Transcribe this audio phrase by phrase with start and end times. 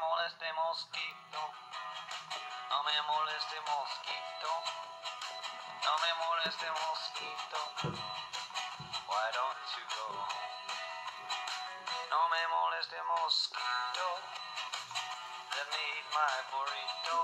[0.00, 1.40] moleste mosquito.
[2.70, 4.50] No me moleste mosquito.
[5.84, 7.60] No me moleste mosquito.
[9.10, 10.06] Why don't you go?
[12.12, 14.06] No me moleste mosquito.
[15.56, 17.18] Let me eat my burrito.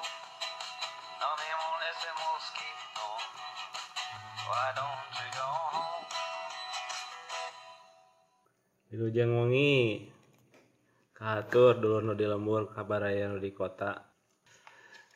[1.23, 3.07] No me moleste mosquito.
[4.49, 6.05] Why don't you go home?
[8.91, 10.16] Wilujeng wengi
[11.17, 13.97] Katur dulu nu di lembur kabar aya nu di kota.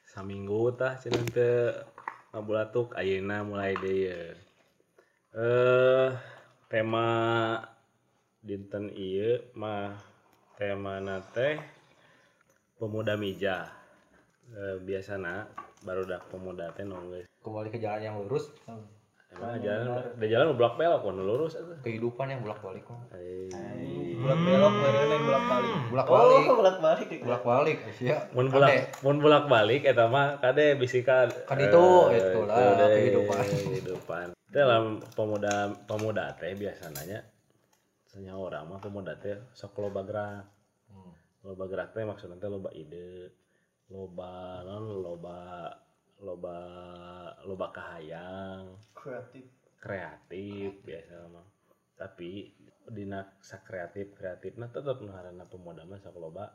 [0.08, 1.77] Saminggu tah cenah teu
[2.32, 4.32] ngabulatuk ayeuna mulai deui eh
[6.72, 7.05] tema
[8.41, 9.92] dinten ieu mah
[10.56, 11.60] tema nate
[12.80, 13.69] pemuda mija.
[14.48, 15.52] E, biasana
[15.84, 17.28] baru dah pemuda teh nonggeus.
[17.44, 18.48] kembali ke jalan yang lurus.
[19.30, 19.86] Emang nah, jalan
[20.16, 21.77] udah jalan belok belok kan lurus atau?
[21.86, 22.98] kehidupan yang bolak balik kok
[24.20, 24.23] Ai.
[24.23, 25.73] Bulak belok mereka yang bulak balik.
[25.91, 27.09] bolak Oh, balik bulak balik.
[27.20, 28.70] bolak balik ya mun bolak
[29.01, 33.44] mun bolak balik eta mah kade bisikan Kan itu, eh, itu lah, kehidupan.
[33.64, 37.22] kehidupan dalam pemuda pemuda teh biasanya
[38.05, 40.44] senya orang mah pemuda teh sok loba gerak
[40.87, 41.14] Hmm.
[41.42, 43.31] loba gerak teh maksudnya teh loba ide
[43.89, 45.70] loba non loba
[46.20, 46.56] loba
[47.41, 49.47] loba kahayang Kreatif.
[49.78, 51.47] kreatif biasa mah
[51.94, 52.50] tapi
[52.91, 56.50] dina sakreatif kreatif nah tetap nu harana pemuda mah loba.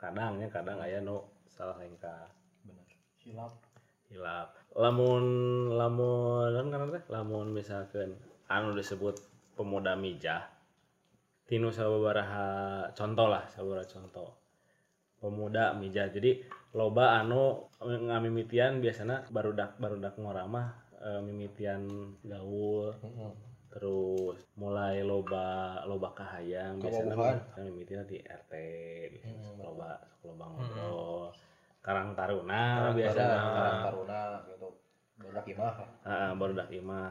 [0.00, 2.28] Kadangnya kadang aya nu salah lengkah
[2.66, 2.88] benar
[3.20, 3.52] Silap.
[4.10, 4.48] hilap.
[4.74, 5.24] Lamun
[5.76, 7.04] lamun kan teh?
[7.12, 8.16] Lamun misalkan
[8.50, 9.20] anu disebut
[9.54, 10.54] pemuda mijah
[11.44, 14.30] tinu sababaraha contoh lah sababaraha contoh.
[15.20, 16.12] Pemuda mijah.
[16.12, 16.44] Jadi
[16.76, 22.92] loba anu ngamimitian biasanya barudak barudak ngoramah eh, mimitian gaul
[23.74, 28.52] terus mulai loba loba kahayang biasanya mah mimitian di RT
[29.10, 31.34] biasanya Hmm, loba loba ngobrol.
[31.82, 34.68] Karang taruna biasa karang taruna gitu.
[35.18, 35.74] Budak imah.
[36.06, 37.10] Heeh, barudak imah.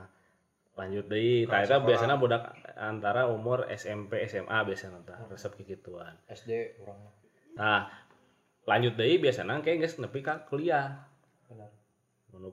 [0.73, 1.87] Lanjut deui tah Kelas eta sekolah.
[1.91, 2.43] biasanya budak
[2.73, 5.19] antara umur SMP SMA biasanya tah.
[5.27, 6.15] Resep kikituan.
[6.31, 7.11] SD orang
[7.53, 7.85] nah
[8.65, 11.05] lanjut deui biasanya kayak geus nepi ka kuliah.
[11.51, 11.69] Benar.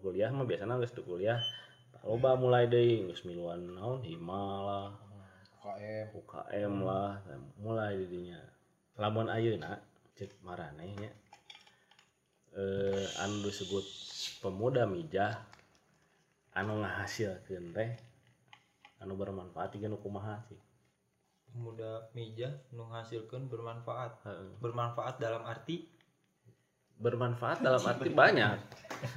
[0.03, 1.41] Kuliah mah biasanya geus teu kuliah
[2.05, 2.41] loba hmm.
[2.41, 4.89] mulai deui geus miluan naon hima lah.
[5.61, 6.87] UKM UKM hmm.
[6.89, 7.21] lah
[7.61, 8.41] mulai di dinya.
[8.97, 9.77] Lamun ayeuna
[10.17, 11.13] cek marane nya.
[12.57, 13.85] Eh anu disebut
[14.41, 15.37] pemuda mijah
[16.57, 17.91] anu ngahasilkeun teh
[19.05, 20.59] anu bermanfaat jeung kumaha sih?
[21.53, 24.25] Pemuda mijah nu ngahasilkeun bermanfaat.
[24.25, 24.57] Hmm.
[24.65, 26.00] bermanfaat dalam arti
[27.01, 28.61] bermanfaat dalam arti banyak.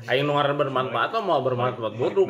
[0.08, 2.24] Ayo nu ngaran bermanfaat mah mau bermanfaat bodoh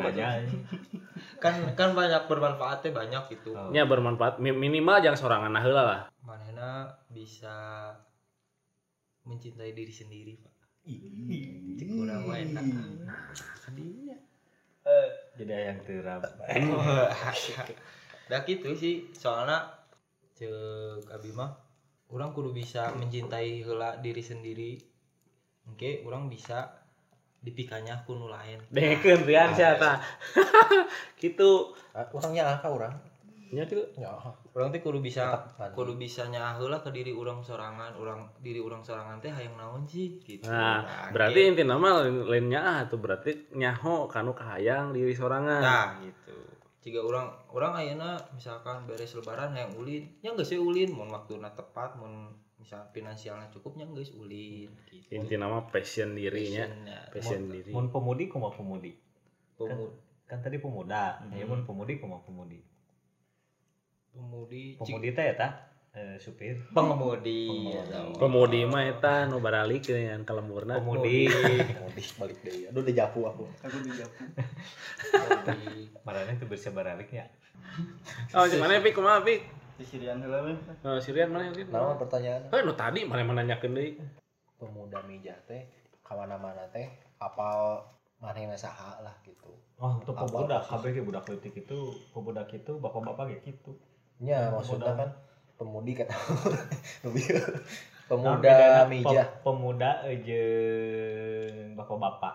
[1.38, 3.54] kan kan banyak bermanfaatnya banyak gitu.
[3.70, 4.42] Nya bermanfaat.
[4.42, 6.00] Mi- minimal jangan sorangan heula lah.
[6.24, 7.90] Manehna bisa
[9.28, 10.54] mencintai diri sendiri pak.
[11.78, 12.64] Cek urang mah enak.
[13.62, 14.16] Kadinya
[15.38, 16.20] Jadi yang terap.
[18.24, 19.68] dah gitu sih soalnya
[20.32, 20.48] cek
[21.12, 21.52] abi mah
[22.08, 24.93] orang kudu bisa mencintai heula diri sendiri
[25.70, 26.84] oke orang bisa
[27.44, 28.56] dipikanya kuno lain.
[28.72, 30.00] Dengekeun rian sia tah
[31.20, 32.94] kitu ah, orangnya apa orang?
[33.52, 34.08] Nya kitu ya
[34.56, 35.76] orang teh kudu bisa mandi.
[35.76, 39.84] kudu bisa nyaah heula ke diri orang sorangan orang diri orang sorangan teh hayang naon
[39.84, 40.16] sih?
[40.24, 40.48] Gitu.
[40.48, 45.60] Nah, berarti inti nama lain lainnya ah tuh berarti nyaho kanu kahayang diri sorangan.
[45.60, 46.34] nah gitu.
[46.80, 50.96] Jika orang orang ayeuna misalkan beres lebaran hayang ulin ya geus sih ulin?
[50.96, 52.32] Mun waktuna tepat mun
[52.64, 56.98] misal finansialnya cukupnya geus ulin gitu Inti nama passion dirinya, Passionnya.
[57.10, 57.68] passion diri.
[57.68, 58.96] Mun pemudi kumaha pemudi?
[59.54, 59.92] Pemu-
[60.24, 61.20] Kan tadi pemuda.
[61.28, 61.52] Ya Hmm.
[61.52, 62.64] mun pemudi kumaha pemudi?
[64.10, 65.48] pemudi Pemudi teh eta
[65.90, 66.54] eh, supir.
[66.70, 68.16] pengemudi ya Pengemudi.
[68.16, 70.78] Pemudi mah eta nu baralik yang kalemburna.
[70.78, 71.28] Pemudi.
[71.28, 74.22] mau balik deh aduh udah japu aku Aku dijapu.
[75.04, 75.90] Pemudi.
[76.00, 77.28] Marane tuh bisa baraliknya.
[78.32, 78.94] Oh, di mana Pik?
[78.94, 79.40] Kumaha Pik?
[79.74, 80.54] Disirian heula we.
[80.86, 81.66] Oh, Sirian mana Pik?
[81.66, 83.98] nama pertanyaan Eh, nu tadi mana menanyakeun deui.
[84.54, 85.66] pemuda mijah teh
[85.98, 86.86] ke mana-mana teh
[87.18, 87.82] apal
[88.16, 91.78] manehna saha lah gitu Oh, untuk pemuda, kabeh ge budak leutik itu,
[92.14, 93.74] pemuda itu bapak-bapak ge gitu.
[94.22, 95.10] nya Hmm, maksudnya kan
[95.58, 96.14] pemudi kata
[97.04, 97.50] lebih Nah,
[98.06, 99.90] pemuda bedana mijah pe- Pemuda
[100.22, 102.34] jeung bapak-bapak.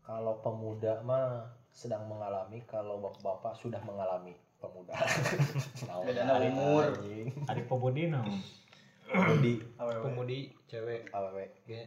[0.00, 4.92] kalau pemuda mah sedang mengalami kalau bapak-bapak sudah mengalami pemuda.
[5.88, 6.84] Naon Bedana umur.
[7.46, 8.34] Ari pemudi naon?
[9.08, 9.54] pemudi.
[9.78, 10.38] Pemudi
[10.68, 11.08] cewek.
[11.10, 11.44] Awewe.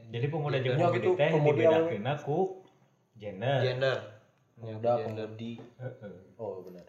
[0.10, 2.40] Jadi pemuda jeung Ya, pemudi gitu, teh pemudi dibedakeun ku
[3.16, 3.60] gender.
[3.62, 3.98] gender.
[4.58, 5.28] Pemuda gender.
[5.30, 5.52] pemudi.
[5.78, 6.14] Heeh.
[6.40, 6.86] oh benar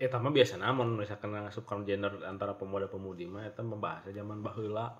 [0.00, 4.40] Eta mah biasa namun misalkan ngasup kana gender antara pemuda pemudi mah eta membahas zaman
[4.40, 4.96] baheula.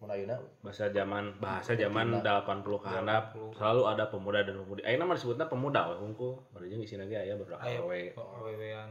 [0.00, 0.40] mun ayeuna?
[0.64, 3.52] Bahasa zaman bahasa zaman 80 ke handap 80.
[3.60, 6.40] selalu ada pemuda dan pemudi ayeuna mah disebutna pemuda we hungkul.
[6.54, 8.16] Bari jeung isina ge aya Ayo, awewe.
[8.16, 8.90] awewean.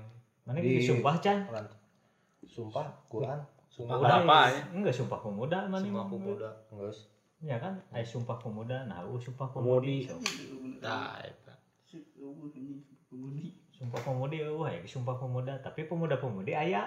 [0.50, 1.46] Mana Di- di sumpah Chan?
[2.50, 3.38] sumpah Quran
[3.70, 6.10] sumpah Pemuda, apa ya Enggak sumpah pemuda mana Semua mah.
[6.10, 6.50] pemuda.
[6.74, 7.06] geus
[7.40, 7.78] Ya kan?
[7.94, 10.04] Ay sumpah pemuda, nah uh, sumpah Pemudi.
[10.04, 10.82] pemudi.
[10.82, 11.54] Nah, eta.
[13.72, 16.84] Sumpah pemudi uh, ya sumpah pemuda, tapi pemuda-pemudi aya.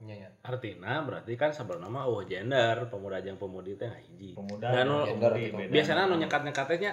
[0.00, 4.72] nya nya artinya berarti kan sebenarnya mah oh gender pemuda jeung pemudi teh hiji Pemuda
[4.72, 5.60] Dan pemudi gender gitu.
[5.68, 6.92] biasanya anu nyekat-nyekatnya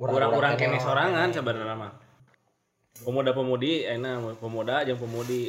[0.00, 1.76] orang-orang kene sorangan sebenarnya
[3.00, 5.48] mah pemuda-pemudi enak pemuda jeung pemudi.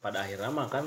[0.00, 0.84] Pada akhirnya mah kan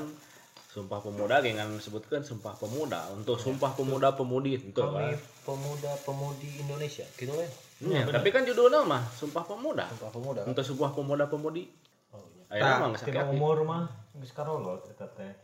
[0.68, 3.14] sumpah pemuda gengan sebutkan sumpah pemuda.
[3.14, 8.42] Untuk sumpah pemuda pemudi itu kami kan pemuda pemudi Indonesia gitu kan Ya, tapi kan
[8.42, 9.86] judulnya mah sumpah pemuda.
[9.94, 10.40] Sumpah pemuda.
[10.42, 11.70] Kan untuk sebuah pemuda pemudi.
[12.10, 12.42] Oh iya.
[12.50, 13.86] Akhirnya mah nggak umur mah.
[14.18, 15.34] Geus karolot eta teh.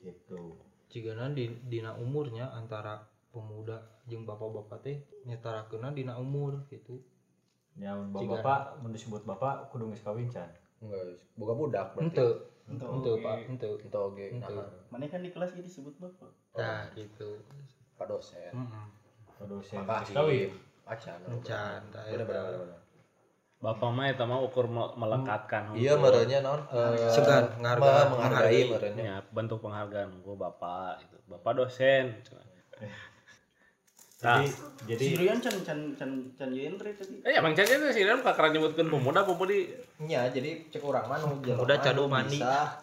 [0.00, 0.56] Gitu.
[0.88, 4.96] Jigana di dina umurnya antara pemuda jeung bapak-bapak teh
[5.28, 7.04] nyetarakeunna dina umur gitu.
[7.76, 10.48] Ya bapak mun disebut bapak kudu geus kawin Chan.
[10.82, 12.20] enggak boga budak berarti
[12.68, 13.10] Ente, Ente.
[13.18, 13.66] Pak, ente.
[13.78, 14.50] itu oge Ente.
[14.50, 16.30] nah Mana kan di kelas ini disebut bapak.
[16.58, 17.38] Nah, gitu.
[17.94, 18.84] pak dosen Heeh.
[19.38, 20.50] Kudu sen Pak kawin.
[20.82, 21.18] Acan
[21.94, 22.26] tah, bener eta.
[22.26, 22.78] bener bener
[23.62, 26.10] bapak mah itu mah ukur me- melekatkan iya hukum.
[26.10, 32.10] merenya non eh, Segan, menghargai menghargai, merenya ya bentuk penghargaan gue bapak itu bapak dosen
[34.22, 34.54] Nah, Jadi
[34.88, 37.18] jadi Si Rian can can can can Yendre tadi.
[37.22, 39.66] eh emang caca itu sih kan kakak nyebutkan pemuda pemudi
[40.00, 42.38] nya jadi cek orang mah nu Udah cadu nu mandi.
[42.38, 42.78] bisa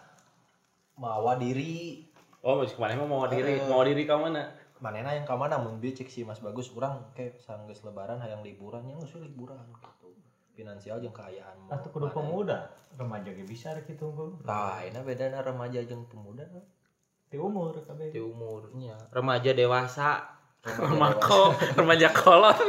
[0.95, 2.03] mawa diri
[2.39, 3.63] oh masih kemarin mah mau diri Eh.
[3.65, 7.35] mau diri ke mana manena yang kamana mun bieu cek si Mas Bagus urang kayak
[7.37, 10.11] sanggeus lebaran hayang liburan yang geus we liburan gitu
[10.53, 11.71] finansial jeung keayaan mah.
[11.73, 12.67] atuh kudu pemuda.
[12.91, 14.35] Remaja ge bisa rek kitu unggul.
[14.41, 16.43] Nah, ini bedana remaja jeung pemuda.
[17.27, 18.11] Ti umur kabeh.
[18.11, 20.38] Di umurnya remaja dewasa
[20.91, 22.59] mako remaja kolot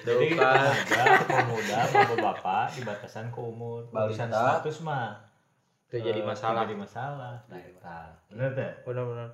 [0.00, 0.70] Jadi kan.
[0.70, 3.90] remaja, pemuda, bapak-bapak dibatasan ke umur.
[3.90, 4.28] Balita.
[4.28, 5.18] status mah.
[5.86, 6.62] Itu jadi eh, masalah.
[6.62, 7.34] Jadi masalah.
[7.44, 7.98] Nah, eta.
[8.28, 8.70] Bener teh?
[8.84, 9.28] Benar-benar.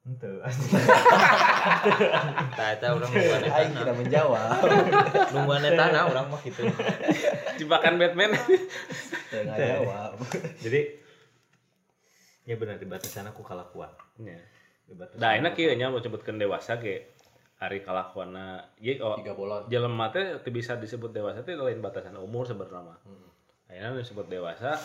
[0.00, 0.40] Henteu.
[2.50, 3.54] Tah eta urang nungguan eta.
[3.54, 4.48] Aing tidak menjawab.
[5.30, 6.64] Nungguan eta nah urang mah gitu.
[7.56, 8.32] jebakan Batman
[9.30, 10.16] Tidak jawab.
[10.58, 10.80] Jadi
[12.42, 13.92] ya benar dibatasan aku kalakuan.
[14.18, 14.40] ya.
[14.84, 17.12] Dibatasan Nah, enak aku- kieu nya mau sebutkan dewasa ge
[17.60, 19.36] hari kalakuanna ye oh Tiga
[19.68, 22.98] jelema teh teu bisa disebut dewasa teh lain batasan umur sebenarnya mah.
[23.04, 23.28] Hmm.
[23.68, 24.80] Ayeuna disebut dewasa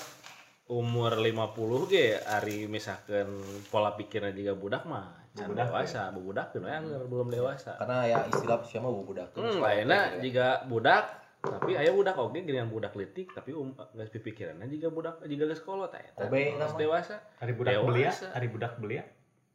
[0.67, 3.31] umur 50 ge ari misalkan
[3.71, 7.75] pola pikirnya juga budak mah can Bubudak, dewasa, bubudak teu yang belum dewasa.
[7.79, 9.35] Karena ya istilah siapa mau budak.
[9.35, 14.65] Hmm, lainnya jika budak tapi aya budak oke gini budak letik tapi um, geus pipikiranna
[14.65, 16.79] jika budak jika eta eta Kobe geus nama.
[16.79, 17.15] dewasa.
[17.39, 19.03] Hari budak belia, hari budak belia.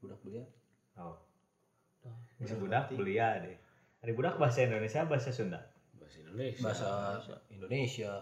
[0.01, 0.45] budak belia.
[0.97, 1.30] Oh.
[2.41, 3.57] Bisa budak belia deh.
[4.01, 5.61] Hari budak bahasa Indonesia bahasa Sunda.
[5.95, 6.63] Bahasa Indonesia.
[6.63, 6.89] Bahasa
[7.49, 8.13] Indonesia.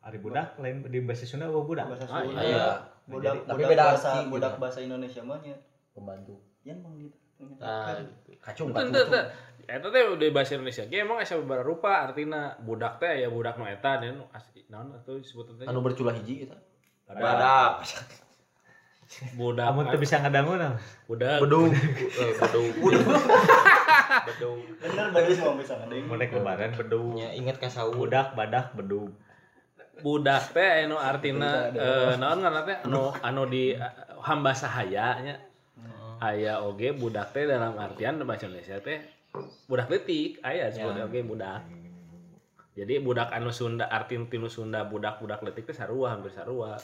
[0.00, 1.86] Hari budak lain di bahasa Sunda apa budak?
[1.86, 2.40] Bahasa Ah, Sunda.
[2.40, 2.66] iya.
[3.06, 4.60] Budak, Tapi budak beda bahasa arti budak gitu.
[4.60, 5.56] bahasa Indonesia mah nya.
[5.90, 6.34] Pembantu.
[6.62, 7.16] Yan bang gitu.
[7.56, 8.04] Tah Kan.
[8.04, 8.30] gitu.
[8.38, 9.08] Kacung Teu kacung.
[9.08, 9.22] teu.
[9.66, 10.84] Eta teh udah bahasa Indonesia.
[10.84, 14.18] Ge emang asa beberapa rupa artina budak teh ya budak nu eta dan
[14.68, 15.64] naon atuh disebut teh.
[15.64, 16.58] Anu berculah hiji kita.
[17.06, 17.86] Badak.
[19.34, 19.66] Budak.
[19.70, 20.74] Kamu tuh bisa ngadangu nah.
[21.10, 21.38] budak.
[21.42, 21.72] Bedug.
[21.74, 22.72] Eh, bedug.
[24.30, 24.58] Bedug.
[24.82, 27.14] Bener bagus mau bisa yang Mulai lebaran bedug.
[27.18, 27.94] Nya inget ka saur.
[27.94, 29.10] Budak, badak, bedug.
[30.00, 33.76] budak teh anu artina eh, naon ngaranna teh anu anu di
[34.24, 35.34] hamba sahaya nya
[36.20, 39.00] aya oge budak teh dalam artian bahasa Indonesia teh
[39.68, 41.64] budak letik aya disebut oge budak
[42.74, 46.80] jadi budak anu Sunda artin tinu Sunda budak-budak letik teh sarua hampir sarua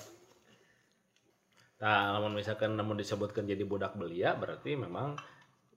[1.76, 5.12] nah namun misalkan namun disebutkan jadi budak belia berarti memang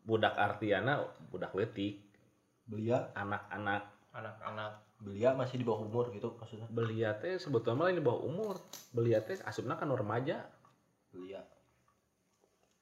[0.01, 2.07] budak artiana budak letik
[2.63, 4.71] Belia, anak-anak Anak-anak.
[4.99, 6.69] belia masih di bawah umur gitu maksudnya.
[6.69, 8.55] belia teh sebetulnya lain di bawah umur
[8.91, 10.45] belia teh asupna kan remaja
[11.09, 11.41] Belia.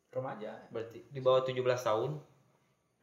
[0.10, 2.12] remaja Berarti di bawah 17 tahun.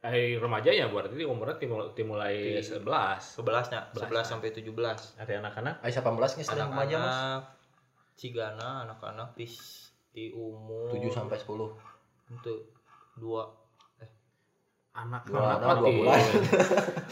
[0.03, 4.25] eh remaja ya berarti umurnya timul- dimulai Di- 11 11 nya, 11 Belas.
[4.29, 5.17] sampai 17.
[5.17, 5.75] Ada anak-anak.
[5.81, 7.17] Ayo 18 geus remaja Mas.
[8.13, 9.49] Cigana anak-anak di
[10.15, 11.75] di umur 7 sampai 10.
[12.31, 12.57] untuk
[13.13, 13.43] dua
[14.95, 16.19] anak Dua anak anak, dua bulan.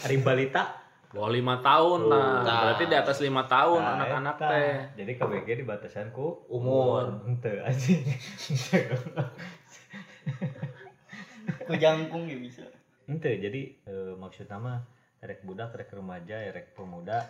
[0.00, 0.80] Hari balita.
[1.14, 2.58] bawah lima tahun nah Nah.
[2.66, 4.48] berarti di atas lima tahun Nah, anak-anak eta.
[4.50, 7.22] teh Jadi KBG dibatasan ku umur.
[7.22, 8.02] Henteu anjing.
[11.64, 12.64] Ku jangkung ya bisa.
[13.06, 14.78] Henteu jadi eh, maksudnya mah
[15.20, 17.20] rek budak, rek remaja, rek pemuda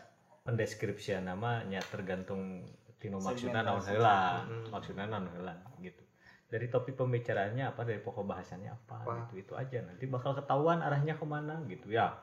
[0.45, 2.65] pendeskripsian nama nya tergantung
[3.05, 4.49] tinu maksudna naon heula.
[4.49, 4.65] Hmm.
[4.73, 5.53] Maksudna naon heula
[5.85, 6.01] gitu.
[6.49, 9.13] dari topik pembicaraannya apa dari pokok bahasannya apa, Apa?
[9.27, 12.15] gitu itu aja nanti bakal ketahuan arahnya ke mana gitu ya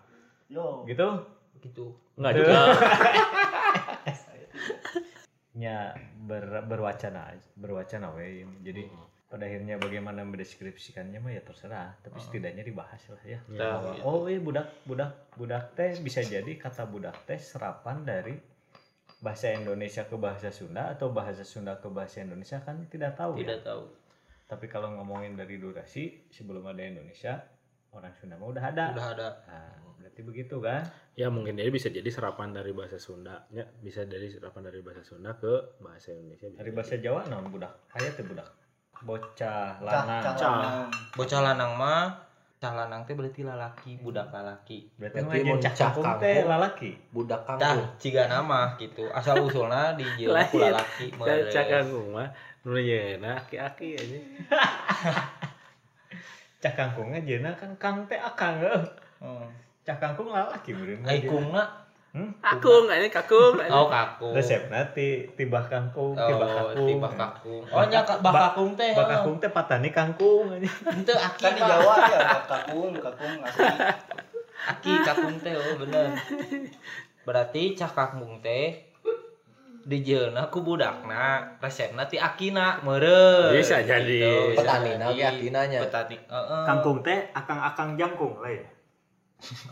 [0.48, 0.88] Yo.
[0.88, 1.26] gitu
[1.60, 2.58] gitu Enggak juga.
[5.62, 8.88] nya ber, berwacana berwacana we jadi
[9.28, 14.04] pada akhirnya bagaimana mendeskripsikannya mah ya terserah tapi setidaknya dibahas lah ya Bahwa, gitu.
[14.08, 18.36] oh iya budak budak budak teh bisa jadi kata budak teh serapan dari
[19.22, 23.46] bahasa Indonesia ke bahasa Sunda atau bahasa Sunda ke bahasa Indonesia kan tidak tahu ya.
[23.46, 23.86] tidak tahu
[24.50, 27.38] tapi kalau ngomongin dari durasi sebelum ada Indonesia
[27.94, 30.82] orang Sunda mah udah ada udah ada nah, berarti begitu kan
[31.14, 35.06] ya mungkin jadi bisa jadi serapan dari bahasa Sunda ya bisa dari serapan dari bahasa
[35.06, 36.78] Sunda ke bahasa Indonesia bisa dari jadi.
[36.82, 38.50] bahasa Jawa non budak aya teh budak
[39.02, 40.50] bocah Cah, lanang cah, Cah.
[40.50, 40.90] lanang.
[41.14, 42.31] bocah lanang mah
[42.62, 47.42] cah lanang teh berarti lalaki budak lalaki berarti mun cah cah kampung teh lalaki budak
[47.42, 49.10] kangkung ciga nama gitu.
[49.10, 50.06] Asal usulna di
[50.54, 51.10] ku lalaki.
[51.50, 52.30] Cak kangkung mah
[52.62, 54.20] nu yeuna aki-aki aja.
[56.62, 58.86] cah kangkungnya jeuna kan kang teh akang eh.
[59.18, 59.50] Hmm.
[59.82, 60.78] cah kangkung lalaki
[61.26, 61.81] kungna
[62.12, 62.32] hmm?
[62.44, 63.56] Akung ini kakung.
[63.56, 64.36] oh kakung.
[64.36, 67.64] resep nanti tibah kangkung tibah Oh, kakung tiba kakung.
[67.72, 68.92] Oh nya bah kakung teh.
[68.92, 70.70] Bak kakung teh patani kangkung aja.
[70.92, 71.62] Henteu aki Kan di.
[71.64, 73.76] Jawa ya Pak, kakung, kakung asli.
[74.68, 76.08] Aki kakung teh oh bener.
[77.24, 78.92] Berarti cah kakung teh
[79.82, 83.58] dijeuna ku budakna, resepna ti akina meureun.
[83.58, 84.22] Bisa jadi.
[84.22, 85.18] Gitu, bisa Petanina jadi.
[85.18, 85.80] ge akinanya.
[85.82, 87.02] Petani, heeh.
[87.02, 88.68] teh akang-akang jangkung lah ya.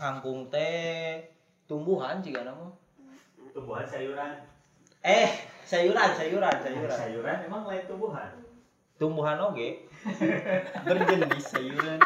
[0.02, 1.39] Kangkung teh
[1.70, 2.66] tumbuhan juga nama.
[3.54, 4.42] Tumbuhan sayuran.
[5.06, 5.30] Eh,
[5.62, 6.98] sayuran, sayuran, sayuran.
[6.98, 8.30] Sayuran emang lain tumbuhan.
[8.98, 9.86] Tumbuhan oge.
[10.90, 12.02] Berjenis sayuran.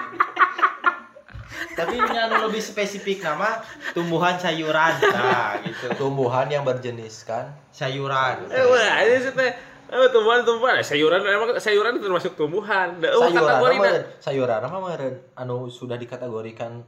[1.74, 3.64] Tapi yang lebih spesifik nama
[3.96, 5.00] tumbuhan sayuran.
[5.00, 5.96] Nah, gitu.
[5.96, 8.46] tumbuhan yang berjenis kan Sayuran.
[8.52, 9.52] Eh wah ini sih teh
[9.94, 12.98] Oh, tumbuhan tumbuhan Eh, sayuran emang sayuran termasuk tumbuhan.
[12.98, 16.82] Da, oh, sayuran kategori mah sayuran mah meureun anu sudah dikategorikan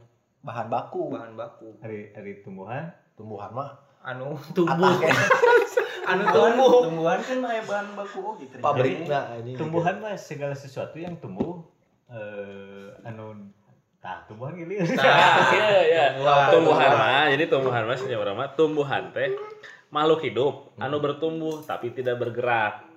[0.47, 1.75] bahan baku Bahan baku.
[1.83, 2.87] Hari hari tumbuhan.
[3.19, 3.75] tumbuhan mah
[4.07, 4.71] Anu tumbuh.
[4.71, 5.11] Atake.
[6.15, 6.71] anu tumbuh.
[6.87, 8.55] Tumbuhan kan aya bahan baku oh gitu.
[8.63, 11.67] pabriknya ini Tumbuhan mah segala sesuatu yang tumbuh
[12.07, 13.51] eh anu
[13.99, 14.79] tah tumbuhan gini.
[14.79, 16.05] Nah, iya iya.
[16.15, 16.47] Tumbuhan.
[16.55, 19.29] Tumbuhan mah, jadi tumbuhan mah sebenarnya orang mah tumbuhan teh
[19.91, 22.87] makhluk hidup anu bertumbuh tapi tidak bergerak.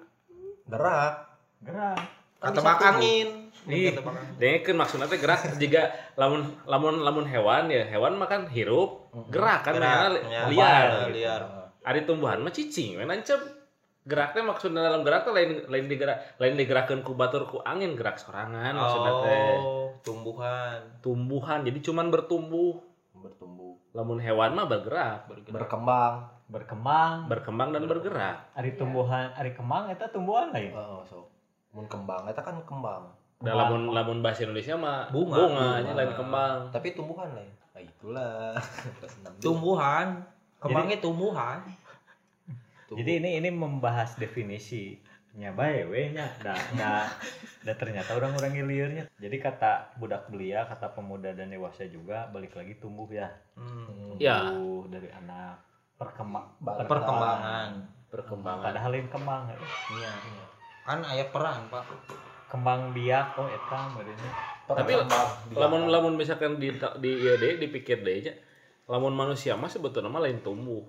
[0.71, 1.26] gerak
[1.66, 1.99] Gerak.
[2.38, 3.39] Ketebak angin.
[3.69, 3.93] Angin.
[4.40, 9.69] Dengekeun maksudnya teh gerak jika lamun lamun lamun hewan ya hewan mah kan hirup gerak
[9.69, 10.88] kan Gerak, ya, liar.
[11.05, 11.09] liar.
[11.12, 11.43] liar.
[11.85, 13.37] Ari tumbuhan mah cicing we nancep.
[14.00, 18.17] Geraknya maksudnya dalam gerak teh lain lain digerak lain digerakkeun ku batur ku angin gerak
[18.17, 19.57] sorangan maksudnya teh.
[19.61, 20.81] Oh, tumbuhan.
[21.05, 22.81] Tumbuhan jadi cuman bertumbuh.
[23.21, 27.29] bertumbuh Lamun hewan mah bergerak, berkembang Berkembang.
[27.29, 28.50] berkembang dan bergerak.
[28.57, 30.73] Ari tumbuhan, ari kembang eta tumbuhan lain.
[30.75, 31.29] oh so
[31.71, 33.07] mun kembang eta kan kembang
[33.40, 35.37] Dan lamun lamun bahasa Indonesia mah Bunga.
[35.40, 35.97] bunganya Bunga.
[35.97, 36.56] lain kembang.
[36.70, 38.52] tapi tumbuhan lain nah itulah
[39.44, 40.06] Tumbuhan.
[40.61, 41.64] Kembangnya tumbuhan.
[42.90, 44.99] Jadi ini ini membahas definisi
[45.30, 47.06] nya bae we nya da, da,
[47.62, 52.75] da ternyata orang-orang liarnya jadi kata budak belia kata pemuda dan dewasa juga balik lagi
[52.76, 54.18] tumbuh ya Hmm.
[54.18, 54.50] Ya.
[54.50, 55.62] tumbuh dari anak
[55.94, 57.70] perkembang Perkembangan.
[58.11, 58.64] Perkembangan.
[58.66, 59.56] padahal yang kembang ya.
[59.94, 60.12] Iya.
[60.82, 61.85] Kan aya perang, Pak.
[62.50, 64.30] Kembang biak oh eta merenya
[64.71, 64.92] Tapi
[65.59, 68.35] lamun lamun misalkan di di ieu deui dipikir deui nya
[68.90, 70.83] lamun manusia mah sebetulnya mah lain tumbuh.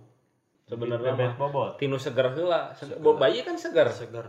[0.70, 2.74] Sebenarnya bebek mah bobot tinu seger heula.
[3.18, 3.90] Bayi kan seger.
[3.90, 4.26] Seger.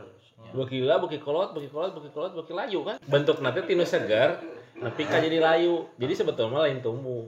[0.52, 3.00] Beuki lah, beuki kolot, beuki kolot, beuki kolot, beuki layu kan.
[3.08, 4.36] Bentuk nanti tinu seger,
[4.76, 5.88] tapi kan jadi layu.
[5.96, 7.24] Jadi sebetulnya mah lain tumbuh,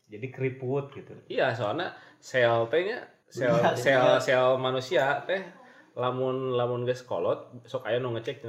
[0.07, 5.41] jadi keriput gitu Iya, soalnya sel teh nya sel sel sel manusia teh
[5.97, 8.45] lamun lamun geus kolot sok aya nu ngecek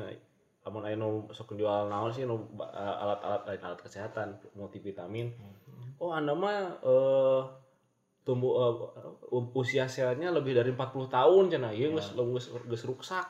[0.63, 5.33] lamun aya nu sok jual naon sih nu ba- eh, alat-alat lain alat kesehatan multivitamin.
[5.97, 7.43] Oh, Anda mah eh
[8.23, 8.75] tumbuh eh,
[9.33, 13.27] u- usia selnya lebih dari 40 tahun cenah ieu geus geus geus ruksak.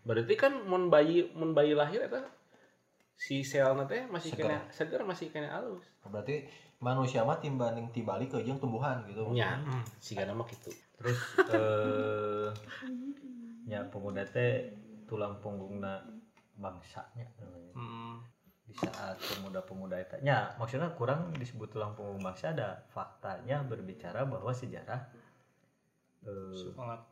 [0.00, 2.24] Berarti kan mun bayi mun bayi lahir eta
[3.14, 4.48] si selna teh masih Seger.
[4.48, 5.84] kena seger masih kena alus.
[6.02, 6.48] berarti
[6.80, 9.60] manusia mah timbanding tibalik ke jeung tumbuhan gitu Nya,
[10.00, 10.72] siga nama kitu.
[10.96, 11.20] terus
[11.52, 12.48] eh
[13.70, 14.74] ya pemuda teh
[15.06, 16.02] tulang punggungna
[16.58, 17.72] bangsanya namanya.
[17.78, 18.16] Hmm.
[18.70, 24.54] di saat pemuda-pemuda itu ya maksudnya kurang disebut tulang punggung bangsa ada faktanya berbicara bahwa
[24.54, 25.10] sejarah
[26.22, 27.02] eh, Semangat.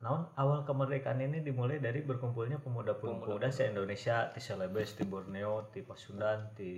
[0.00, 5.84] naon awal kemerdekaan ini dimulai dari berkumpulnya pemuda-pemuda se Indonesia di Celebes di Borneo di
[5.84, 6.72] Pasundan di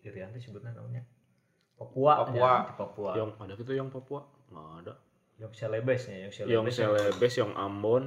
[0.00, 1.04] Irian itu sebutnya namanya
[1.76, 2.40] Papua Papua.
[2.40, 4.20] ya, di Papua Yang ada gitu yang Papua?
[4.48, 4.94] Nggak ada.
[5.40, 8.04] yang Celebes ya yang Yang Celebes Celebes, yang Ambon,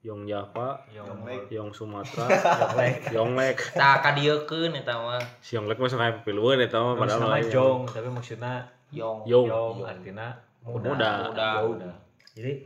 [0.00, 5.20] Yong Java Yonglek Yong Sumatera Yonglek Yonglek tak kadiekeun eta mah.
[5.44, 7.52] Si Yonglek mah sok piluan eta mah padahal lain.
[7.52, 8.64] Jong tapi maksudnya
[8.96, 9.28] yong.
[9.28, 9.46] Yong.
[9.46, 10.88] Yong artinya muda.
[10.96, 11.10] Muda.
[11.28, 11.48] Muda.
[11.68, 11.90] muda.
[12.32, 12.64] jadi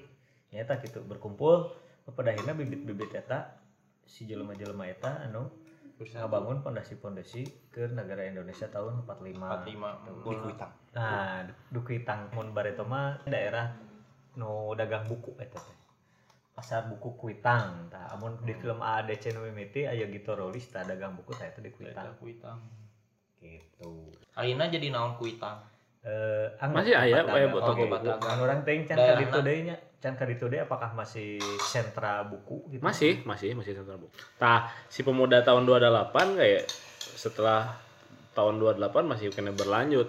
[0.54, 1.74] nyata gitu berkumpul
[2.14, 3.58] pada akhirnya bibit-bibit eta
[4.06, 5.50] si jelema-jelema eta anu
[5.98, 13.24] ngabangun pondasi-pondasi ke negara Indonesia tahun 45 45 di kuitang nah Dukuitang mun bareto mah
[13.26, 13.72] daerah
[14.34, 15.83] nu dagang buku eta teh
[16.54, 18.14] pasar buku Kuitang tah.
[18.14, 21.74] Amun di film AADC nu mimiti aya gitu rolis tah dagang buku tah eta di
[21.74, 22.14] Kuitang.
[22.22, 22.62] Kuitang.
[23.42, 24.14] Gitu.
[24.38, 25.60] Ayeuna jadi naon kuitang?
[26.00, 28.20] Eh anggar Masih aya, aya tempat dagang.
[28.22, 29.20] Kan orang teh can Daerahna.
[29.20, 29.76] kaditu deui nya.
[30.00, 32.80] Can deui apakah masih sentra buku gitu?
[32.80, 34.08] Masih masih masih sentral bu
[34.38, 36.64] tah si pemuda tahun 28 kayak
[37.18, 37.76] setelah
[38.32, 40.08] tahun 28 masih kena berlanjut.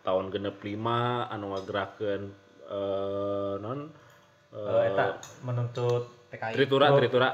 [0.00, 2.22] Tahun genep 5 anu ngagerakeun
[2.70, 3.92] eh non
[4.50, 5.04] Eh, eta
[5.40, 6.98] menuntut TKI tritura Oh.
[6.98, 7.28] tritura.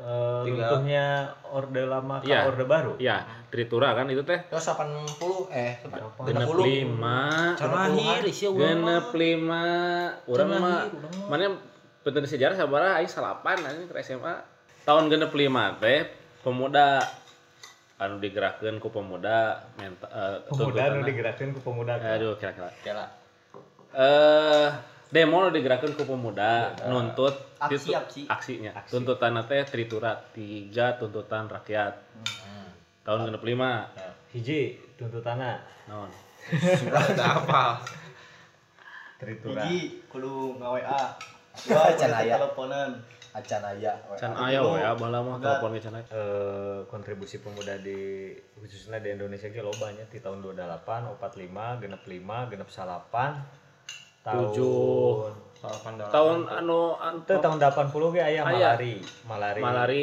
[0.00, 2.48] eh, runtuhnya orde lama ke Iya.
[2.48, 2.92] orde baru?
[2.96, 4.40] Ya tritura kan itu teh?
[4.48, 5.76] Terus 80 eh
[6.24, 6.96] genep 60.
[6.96, 10.88] 5 can lahir sih urang genep mah 5 urang mah.
[11.28, 11.52] mana
[12.00, 14.40] penting sejarah sabaraha aing salapan anjing ke SMA
[14.82, 16.08] tahun genep 5 teh
[16.40, 17.04] pemuda
[17.98, 20.56] anu digerakkeun ku pemuda menta, eh, pemuda
[20.88, 22.00] nu tuntutanna- digerakkeun ku pemuda.
[22.00, 22.72] Aduh kira-kira.
[22.80, 23.04] Kela.
[23.92, 24.68] eh
[25.10, 28.22] demo nu digerakkeun ku pemuda nuntut Aksi, aksi.
[28.24, 28.72] aksinya.
[28.88, 31.94] Tuntutan teh tritura tiga tuntutan rakyat.
[33.04, 36.08] Tahun genep 5 hiji tuntutanna naon?
[36.48, 37.82] Teu apa?
[39.18, 39.66] Tritura.
[39.66, 41.02] Hiji kudu nga-WA.
[41.66, 42.34] Dua Can kudu aya.
[42.38, 42.92] teleponan.
[43.30, 46.04] acan aya can aya we ya bala mah telepon can aya.
[46.10, 52.02] Eh, kontribusi pemuda di khususnya di Indonesia ge loba nya di tahun 28, 45, genep
[52.02, 53.38] 5, genep salapan.
[53.38, 53.59] tahun
[54.20, 55.32] Tujuh.
[56.08, 58.72] tahun anu an- itu tahun 80 ge aya Aya.
[58.72, 58.94] malari.
[59.24, 59.60] Malari.
[59.60, 60.02] Malari.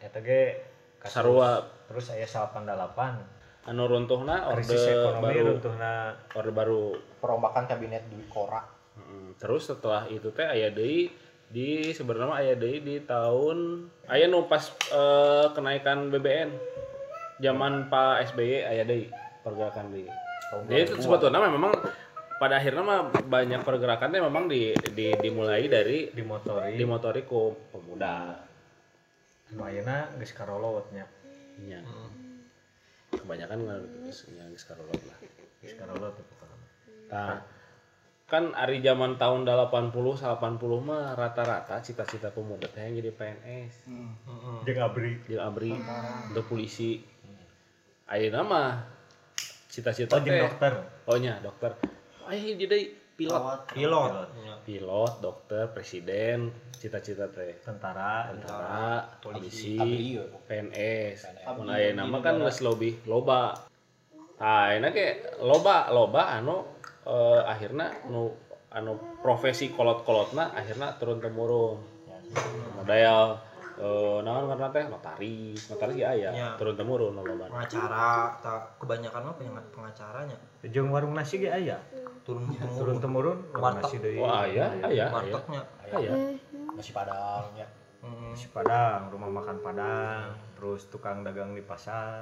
[0.00, 0.64] Eta ge
[1.02, 1.60] sarua.
[1.84, 5.48] terus aya 88 anu runtuhna orde ekonomi baru.
[5.52, 5.92] runtuhna
[6.32, 6.84] orde baru.
[7.20, 8.64] Perombakan kabinet Dwi Kora.
[9.36, 11.12] Terus setelah itu teh aya deui
[11.44, 16.48] di sebenarnya mah aya deui di tahun aya nu pas eh, kenaikan BBN
[17.40, 20.08] zaman Pak SBY aya deui pergerakan deui.
[20.64, 21.72] Jadi sebetulnya memang
[22.44, 26.76] pada akhirnya mah banyak pergerakannya memang di, di dimulai dari dimotori.
[26.76, 28.36] dimotori ku pemuda.
[29.48, 31.08] Anu ayeuna geus karolot nya.
[31.64, 31.80] Nya
[33.16, 33.64] kebanyakan
[34.04, 35.18] geus geus karolot lah.
[35.64, 36.56] Geus karolot itu pokokna.
[37.08, 37.40] Nah,
[38.28, 40.36] kan ari zaman tahun 80 80
[40.84, 43.88] mah rata-rata cita-cita pemuda teh yang jadi PNS,
[44.68, 45.16] jeung abri.
[45.32, 45.72] Jeung abri,
[46.28, 47.00] untuk polisi.
[48.04, 48.84] Ayeuna mah
[49.72, 50.44] cita-cita oh teh.
[50.44, 50.72] dokter.
[51.08, 51.72] Oh nya dokter.
[52.24, 52.78] Aya jadi
[53.14, 54.12] pilot, pilot
[54.64, 57.60] pilot, dokter, presiden, cita-cita teh.
[57.60, 60.24] tentara Tentara, polisi, abri ya.
[60.48, 61.18] PNS.
[61.60, 63.52] Mun ayeuna mah kan geus lebih loba.
[64.40, 66.64] Ini kayak loba loba anu
[67.06, 68.32] eh, akhirnya nu
[68.74, 71.78] anu profesi kolot-kolotna akhirnya turun temurun.
[72.80, 76.54] Modal eh naon karena teh notaris, notaris ya Ya.
[76.54, 77.50] turun temurun loba.
[77.50, 81.74] pengacara tak kebanyakan mah pengac- pengacaranya jeung warung nasi ge aya
[82.22, 83.82] turun turun temurun temurun warung Warteg.
[83.82, 85.04] nasi deui Oh aya, aya, aya.
[85.10, 86.10] wartegnya Aya.
[86.72, 87.66] masih padangnya
[87.98, 88.30] Mm.
[88.30, 92.20] nasi padang rumah makan padang terus tukang dagang di pasar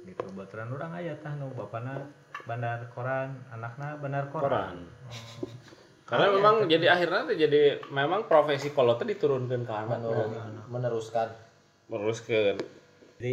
[0.00, 1.98] gitu baturan orang aya tah nu bapana
[2.42, 4.76] bandar koran anakna bandar koran Koran.
[6.08, 9.98] Karena memang jadi akhirnya jadi memang profesi kolotnya diturunkan ke anak.
[10.72, 11.28] Meneruskan.
[11.88, 12.56] Teruskeun.
[13.18, 13.32] jadi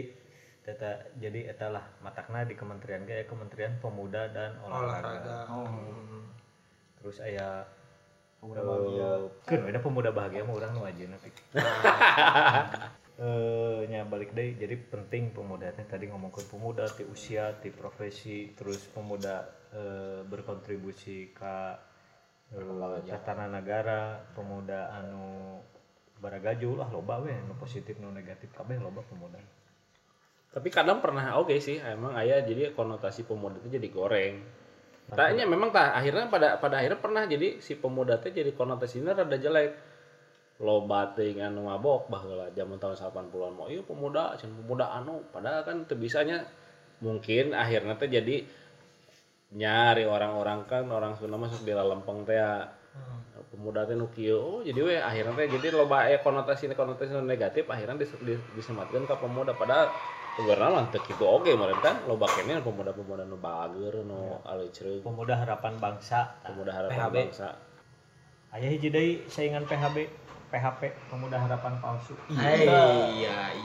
[0.65, 5.37] eta jadi eta lah matakna di kementerian ge aya kementerian pemuda dan olahraga, olahraga.
[6.97, 7.67] Terus aya
[8.41, 9.09] pemuda bahagia.
[9.45, 11.35] Kan ada pemuda bahagia mah urang nu ajeuna pik
[13.15, 18.51] eh nya balik deui jadi penting pemuda teh tadi ngomongkeun pemuda ti usia ti profesi
[18.51, 21.79] terus pemuda eh, berkontribusi ka
[22.53, 25.57] tatanan negara pemuda anu
[26.21, 29.41] baragaju lah loba we nu positif nu negatif kabeh loba pemuda
[30.55, 34.39] Tapi kadang pernah oke sih emang ayah jadi konotasi pemuda itu jadi goreng.
[35.11, 39.35] Tanya memang tah akhirnya pada pada akhirnya pernah jadi si pemuda teh jadi konotasinya rada
[39.35, 39.75] jelek.
[40.63, 45.67] Loba teuing anu mabok baheula zaman tahun 80-an mau ieu pemuda cenah pemuda anu padahal
[45.67, 46.47] kan teu bisanya
[47.03, 48.47] mungkin akhirnya teh jadi
[49.55, 52.67] nyari orang-orang kan orang Sunda masuk di lempeng teh ya.
[53.51, 54.35] pemuda teh nu kieu.
[54.35, 59.07] Oh jadi we akhirnya teh jadi loba aya konotasi konotasi negatif akhirnya dis, dis, disematkeun
[59.07, 59.55] ka pemuda.
[59.55, 59.91] Padahal
[60.35, 65.39] sebenarnya mah teu kitu oge meureun kan loba keneh pemuda-pemuda nu bager nu alecreug pemuda
[65.39, 66.35] harapan bangsa.
[66.43, 67.15] Pemuda harapan PHB.
[67.15, 67.49] bangsa.
[68.51, 72.13] Aya hiji deui saingan PHB PHP pemuda harapan palsu.
[72.29, 72.85] Iya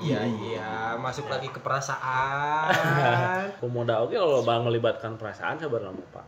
[0.01, 2.73] iya iya masuk lagi ke perasaan.
[3.62, 6.27] Pemuda oke kalau bang melibatkan perasaan sebenarnya pak.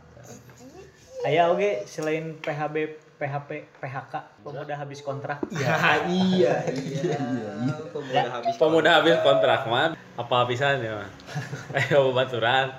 [1.25, 2.75] Aya oke selain PHB
[3.17, 4.13] PHP PHK
[4.43, 5.39] pemuda habis kontrak.
[5.53, 5.73] Iya
[6.11, 7.17] iya iya.
[7.89, 11.09] Pemuda habis pemuda habis kontrak mah apa habisannya mah
[11.81, 12.69] ayo baturan.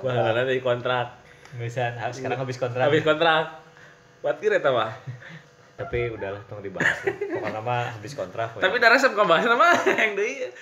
[0.00, 1.20] Bahangannya dari kontrak.
[1.58, 2.88] Misalnya sekarang habis kontrak.
[2.90, 3.62] Habis kontrak.
[4.20, 4.92] Buat kira mah
[5.80, 8.60] tapi udahlah tong dibahas pokoknya mah habis kontrak we.
[8.60, 10.52] tapi darah sem kabahas nama yang deui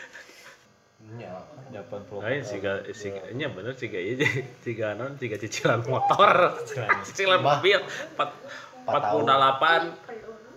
[1.09, 1.41] Nya,
[1.73, 4.21] 80 lain siga siga nya bener siga ieu
[4.61, 6.53] siga non siga cicilan motor.
[7.09, 7.81] Cicilan mobil.
[7.81, 8.29] empat
[8.85, 9.83] empat puluh delapan.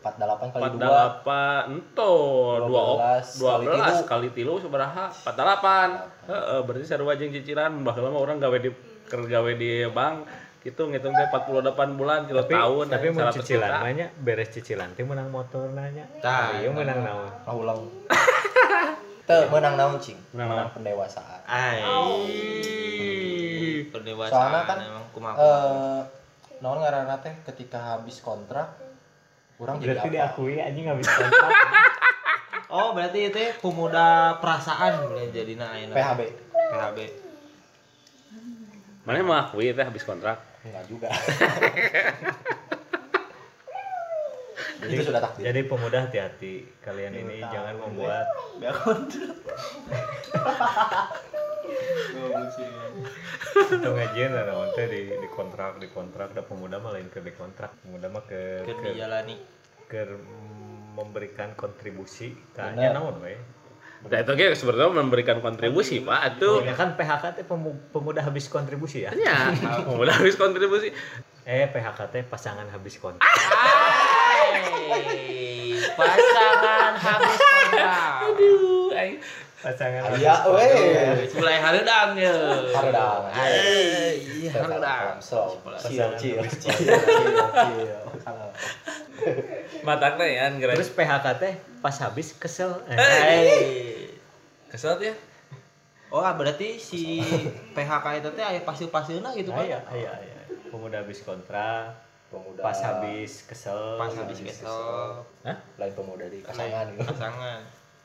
[0.02, 2.14] 48 kali 2 48 ento
[2.66, 4.10] dua op 12 dua kali belas tilu.
[4.10, 7.72] kali tilu sabaraha 48 heeh berarti sarua jeung cicilan.
[7.86, 8.76] Baheula mah urang gawe di
[9.08, 10.28] keur gawe di bank
[10.62, 14.94] gitu ngitung teh 48 bulan 3 tapi tahun tapi mau 100 cicilan nanya beres cicilan
[14.94, 17.82] teh menang motor nanya Tah, iya menang naon ulang
[19.28, 20.18] Teu menang naon cing?
[20.34, 21.46] Menang pendewasaan.
[21.46, 21.82] Ai.
[23.94, 25.38] Pendewasaan Soalnya kan, emang kumaha.
[25.38, 26.02] Eh,
[26.62, 28.78] naon ngaranna teh ketika habis kontrak
[29.62, 30.14] orang jadi berarti apa?
[30.14, 31.50] diakui anjing habis kontrak
[32.72, 36.22] Oh, berarti itu ya pemuda perasaan boleh jadi nah PHB.
[36.72, 37.00] PHB.
[39.04, 41.10] mana mengakui teh habis kontrak Enggak juga.
[44.82, 45.46] itu sudah takdir.
[45.46, 48.26] jadi pemuda hati-hati kalian ini jangan membuat
[48.58, 49.38] Biar kontrak.
[53.72, 57.22] Itu ngajian lah naon teh di di kontrak di kontrak da pemuda mah lain ke
[57.22, 59.36] di kontrak pemuda mah ke Ke ke, dijalani.
[59.86, 60.02] ke
[60.98, 63.38] memberikan kontribusi tanya naon we
[64.02, 68.46] Nah, itu kayak sebenarnya memberikan kontribusi pak itu ya kan PHK teh pemu- pemuda habis
[68.46, 69.54] kontribusi ya ya
[69.88, 70.90] udah habis kontribusi
[71.44, 74.58] eh PHK teh pasangan habis kontrak Hai,
[75.94, 78.14] pasangan habis kontrak.
[78.26, 79.12] aduh ay.
[79.62, 80.66] pasangan Aya we.
[81.32, 82.34] Mulai hareudang ya.
[82.74, 83.30] Hareudang.
[83.30, 85.22] Ai, iya hareudang.
[85.22, 86.54] Pasangan habis.
[88.18, 88.48] Kalau
[89.82, 92.72] mata teh ya gerak terus PHK teh pas habis kesel.
[92.88, 93.48] Eh, Hai.
[94.70, 95.14] kesel ya?
[96.12, 97.24] Oh, ah, berarti si
[97.72, 99.64] PHK itu teh aya pasir-pasirna gitu kan?
[99.64, 100.36] aya aya aya.
[100.72, 101.92] Pemuda habis kontrak
[102.32, 102.64] pemuda.
[102.64, 105.20] pas habis kesel Pas habis kesel.
[105.76, 106.88] lain pemuda di pasangan.
[106.96, 107.04] gitu.
[107.04, 107.60] pasangan.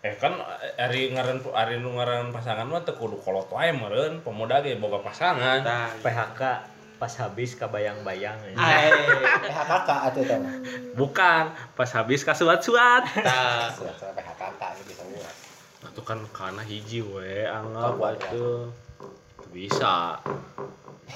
[0.05, 0.39] eh kan
[0.79, 5.03] hari ngaran hari nu ngaran pasangan mah teu kudu kolot wae meureun pemuda ge boga
[5.03, 5.63] pasangan.
[5.63, 5.91] Tah.
[6.03, 6.43] PHK
[6.97, 8.53] pas habis kabayang-bayang ya.
[8.57, 8.89] Ai.
[9.47, 10.39] PHKK atuh teh.
[10.97, 13.03] bukan pas habis kasuat-suat.
[13.77, 15.31] Sudah PHKK gitu semua.
[15.87, 18.69] itu kan karena hiji we anggap atuh
[19.49, 20.21] bisa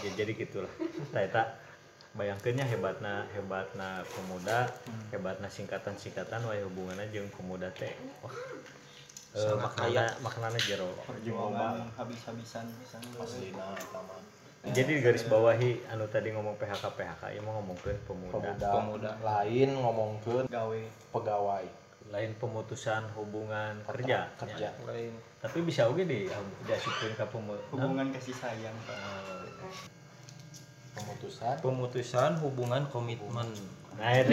[0.01, 0.73] ya, jadi gitulah
[1.13, 1.61] Taeta
[2.17, 4.73] bayangkannya hebatna hebatna pemuda
[5.13, 7.93] hebatna singkatan singkatan wae hubungannya jeung pemuda teh
[8.25, 8.33] wah
[9.37, 13.03] eh, Sangat maknana maknana jero Perjuangan habis-habisan pisan.
[14.61, 14.71] Mah.
[14.71, 19.11] jadi di garis bawahi anu tadi ngomong PHK PHK ya mau ngomongkeun pemuda Pemuda, Pemuda.
[19.21, 20.81] lain ngomongkeun Gawe.
[21.11, 21.67] pegawai
[22.11, 24.69] lain pemutusan hubungan kerja kerja.
[24.83, 25.15] Lain.
[25.39, 26.29] tapi bisa oke di
[26.63, 28.99] diasupkeun ka pemuda Hubungan kasih sayang, Pak.
[30.93, 33.47] Pemutusan Pemutusan hubungan komitmen.
[33.95, 34.33] nah itu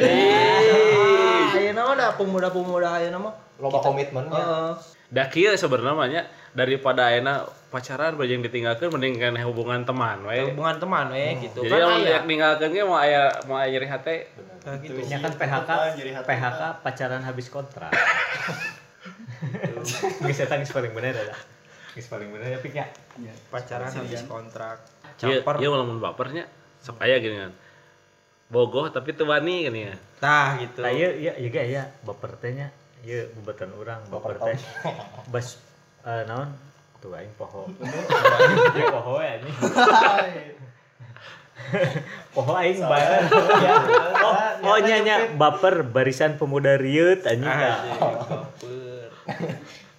[1.53, 3.35] Ayeuna mah da pemuda-pemuda ayeuna mah.
[3.57, 4.37] loba komitmennya.
[4.37, 4.73] Heeh.
[5.07, 10.39] da kieu sebenarnya mah nya, daripada ayeuna pacaran bajeng ditinggalkeun mending kan hubungan teman we
[10.39, 11.67] Hubungan teman we gitu.
[11.67, 14.15] jadi Kan yak ninggalkeun ge mau aya mau aya nyeri hate
[14.67, 14.99] Nah, gitu.
[14.99, 15.69] Ya kan PHK,
[16.27, 17.87] PHK pacaran habis kontrak.
[20.27, 21.35] Geus eta geus paling bener ada.
[21.95, 22.83] Geus paling bener ya pikir.
[23.15, 23.31] Iya.
[23.47, 24.83] Pacaran habis kontrak.
[25.23, 25.55] Iya, Caper.
[25.63, 26.51] iya lamun bapernya
[26.83, 27.55] sok aya gini kan.
[28.51, 29.95] Bogoh tapi teu wani gini ya.
[30.19, 30.83] Tah gitu.
[30.83, 32.67] Tah ieu ieu ieu ge aya baper teh nya.
[33.07, 34.59] Ieu bubetan urang baper teh.
[35.31, 35.63] Bas
[36.03, 36.51] eh naon?
[36.97, 37.69] Tuh aing poho.
[38.77, 39.57] Ieu poho ya anjing.
[42.37, 43.17] Poho aing bae.
[43.61, 43.75] Ya.
[44.23, 44.35] Oh,
[44.71, 47.49] oh nya nya baper barisan pemuda riut anjing.
[47.49, 47.81] Ah,
[48.29, 49.09] baper.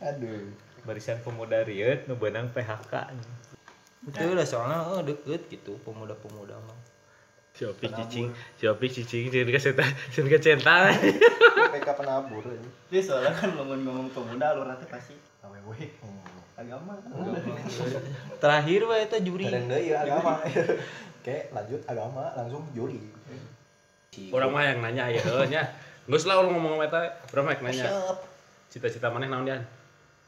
[0.02, 0.54] Aduh.
[0.86, 2.94] Barisan pemuda riut nu beunang PHK.
[4.08, 6.78] Itu udah soalnya eh, deket gitu pemuda-pemuda mah.
[7.52, 9.82] Siopi cicing, siopi cicing jeung ka seta,
[10.14, 10.94] jeung ka centang.
[11.74, 12.70] PK penabur ini.
[12.86, 16.37] Dia soalnya kan ngomong ngomong pemuda lu nanti pasti awewe Hmm.
[16.58, 16.94] Agama.
[18.42, 19.46] Terakhir we eta juri.
[19.46, 20.42] Kadang deui ya agama.
[21.22, 22.98] Oke, lanjut agama langsung juri.
[24.34, 25.62] Urang mah yang nanya ya nya.
[26.10, 27.86] Geus lah urang ngomong eta, urang mah yang nanya.
[28.66, 29.62] Cita-cita maneh naon dian?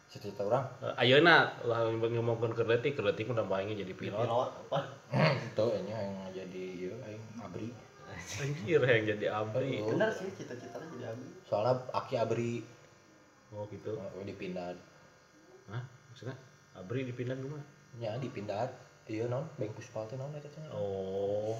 [0.06, 4.26] Cita-cita orang Eh, Ayeuna lah ngomongkeun keur leutik, leutik udah bae jadi pilot.
[4.26, 4.80] Pilot apa?
[5.50, 7.68] itu ini yang jadi ieu aing abri.
[8.20, 9.82] Anjir yang jadi abri.
[9.82, 12.62] Benar sih cita-citanya jadi soalnya aki abri
[13.50, 14.70] oh gitu eh, dipindah
[15.66, 15.82] Hah?
[16.10, 16.36] Maksudnya
[16.74, 17.64] abri dipindah ke mana
[17.98, 18.66] nya dipindah.
[19.10, 19.42] Iya non.
[19.58, 21.58] Bank puspal teh non eta teh oh.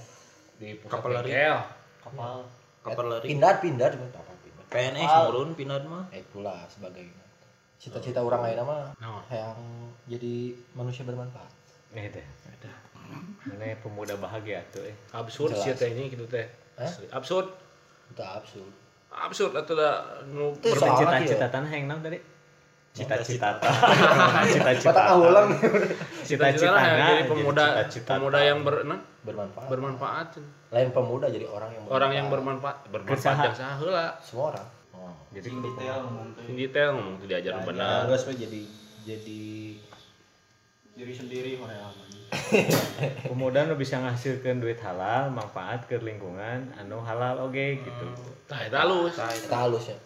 [0.55, 1.31] Di pusat Kapal lari.
[1.99, 2.47] kapal.
[2.81, 3.27] Kapal lari.
[3.27, 4.65] pindah pindah cuma apa pindah.
[4.71, 7.19] PNS murun pindah mah itulah sebagainya
[7.81, 8.93] cita-cita orang lain mah
[9.33, 9.57] yang
[10.05, 11.51] jadi manusia bermanfaat.
[11.91, 12.23] Eh teh.
[13.41, 14.95] Mana pemuda bahagia tuh eh.
[15.11, 16.47] absurd sih teh ini gitu teh.
[17.11, 17.49] Absurd.
[18.13, 18.73] Itu absurd.
[19.11, 21.55] Absurd atau dah nu Itu ber- soalnya Cita-cita kieu.
[21.59, 22.19] tanah yang naon tadi?
[22.91, 23.63] Cita-cita.
[24.51, 25.03] Cita-cita.
[25.15, 25.55] Ulang
[26.27, 29.69] cita-cita jadi pemuda cita-cita pemuda yang ber, nah, bermanfaat.
[29.71, 30.29] Bermanfaat
[30.71, 32.77] lain pemuda jadi orang yang orang yang bermanfaat.
[32.91, 33.55] bermanfaat.
[33.55, 34.67] Yang saheula semua orang.
[34.91, 35.15] Oh.
[35.31, 35.97] Jadi detail
[36.43, 37.99] Sing detail ngomong tuh diajar Nah, benar.
[38.11, 38.63] terus we jadi
[39.07, 39.43] jadi
[40.99, 41.89] diri sendiri mana
[43.31, 48.07] pemuda nu bisa ngasilkan duit halal, manfaat ke lingkungan anu halal oge gitu.
[48.51, 49.15] tah eta halus.
[49.15, 49.99] Kita halus ya.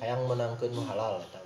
[0.00, 1.43] Hayang menangkeun nu halal eta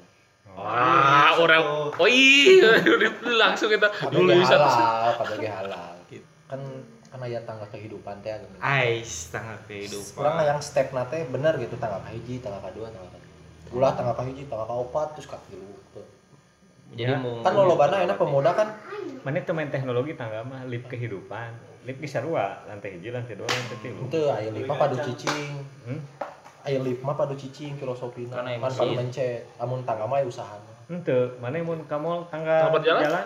[0.59, 1.63] wah orang
[1.95, 2.83] oh iya
[3.47, 5.15] langsung kita dulu bisa halal
[5.63, 5.95] halal
[6.51, 6.61] kan
[7.09, 12.05] kan aya tangga kehidupan teh ais tangga kehidupan Orang yang step nate bener gitu tangga
[12.05, 13.37] kahiji, tangga kedua, tangga ketiga.
[13.73, 15.73] Ulah tangga kahiji, tangga kaopat terus ka tilu.
[15.97, 16.05] Tuh.
[16.93, 17.21] jadi Ya.
[17.21, 18.69] Kan lo lobana enak pemuda kan
[19.25, 21.51] Mana main teknologi tangga mah lip kehidupan.
[21.85, 24.05] Lip bisa dua, lantai hiji, lantai dua, lantai tilu.
[24.05, 25.65] itu aya lima padu cicing.
[25.89, 26.01] Hmm?
[26.61, 28.35] Aya lima padu cicing filosofina.
[28.35, 28.97] Kan aya Kan padu mesin.
[28.99, 29.43] mencet.
[29.57, 30.73] Amun tangga mah aya usahana.
[30.89, 33.25] Ente, mana mun kamu tangga jalan?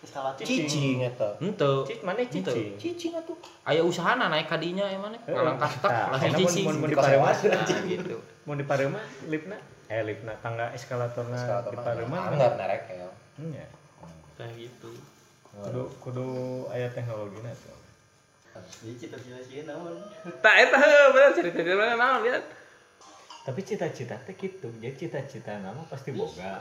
[0.00, 1.28] eskalator Cicing eta.
[1.38, 2.72] ente Cik, mana cicing?
[2.74, 3.36] Cicing atuh.
[3.62, 5.28] aya usahana naik kadinya ya mana Heeh.
[5.30, 8.16] ngalangkah tak Tah, langsung cicing mun- mun di Parema, nah gitu
[8.48, 8.96] mun di Parema
[9.28, 12.16] lipna, eh lipna tangga eskalatorna Eskalator di mah Parema.
[12.26, 13.08] anggar nerek ya.
[13.36, 13.66] Hmm, ya.
[14.34, 14.90] kayak gitu
[15.52, 16.26] Kudu kudu
[16.70, 17.76] aya teknologina tuh.
[18.80, 20.00] jadi cita-cita sih naon
[20.40, 22.40] tak eta heuh bener cerita cerita naon lihat
[23.40, 26.60] Tapi cita-cita teh gitu, jadi cita-cita nama pasti boga.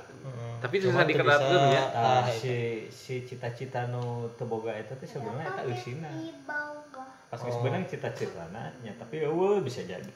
[0.63, 5.03] tapi Cuma susah bisa- ya Tah, Tah, si si cita-cita nu teu boga eta teh
[5.03, 6.07] sebenarnya eta eusina.
[7.29, 7.61] Pas Oh.
[7.61, 10.07] beunang cita-citana nya, tapi eueuh bisa jadi.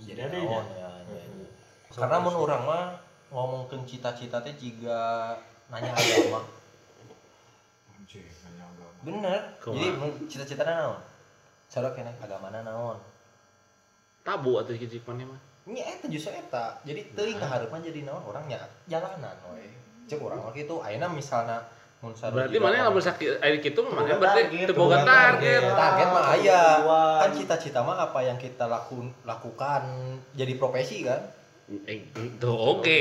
[0.00, 0.40] Jadi nya.
[0.40, 0.60] ya.
[0.80, 1.48] ya, ya.
[1.92, 2.96] Karena mun urang mah
[3.28, 5.36] ngomongkeun cita-cita teh jiga
[5.68, 6.40] nanya agama.
[9.04, 9.40] Bener.
[9.60, 11.00] Jadi mun cita-citana naon?
[11.68, 12.96] Sarua keneh agamana naon?
[14.22, 16.74] tabu atau mana mah Nya eta justru eta.
[16.82, 19.70] Jadi teuing kahareupan jadi naon orangnya jalanan we.
[20.10, 20.82] Cek urang mah kitu.
[20.82, 21.62] Ayeuna misalna
[22.02, 26.08] mun sarua berarti mana orang- lamun sakit air gitu mana berarti teu boga target target.
[26.10, 26.62] mah aya.
[27.22, 29.82] Kan cita-cita mah apa yang kita laku, lakukan
[30.34, 31.22] jadi profesi kan?
[31.86, 33.00] eh itu oke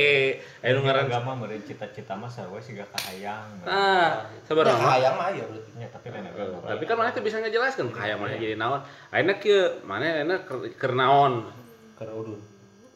[0.64, 3.66] ayo nu ngaran agama meureun cita-cita mah sarua siga kahayang.
[3.66, 5.72] ah Ya sabar hayang mah aya berarti.
[5.76, 6.70] Ya, tapi lain agama.
[6.70, 10.08] tapi kan mana tuh bisa ngejelaskan kayak mana jadi naon akhirnya kieu mana
[10.40, 11.50] ker, keur naon
[11.98, 12.40] Karena udun.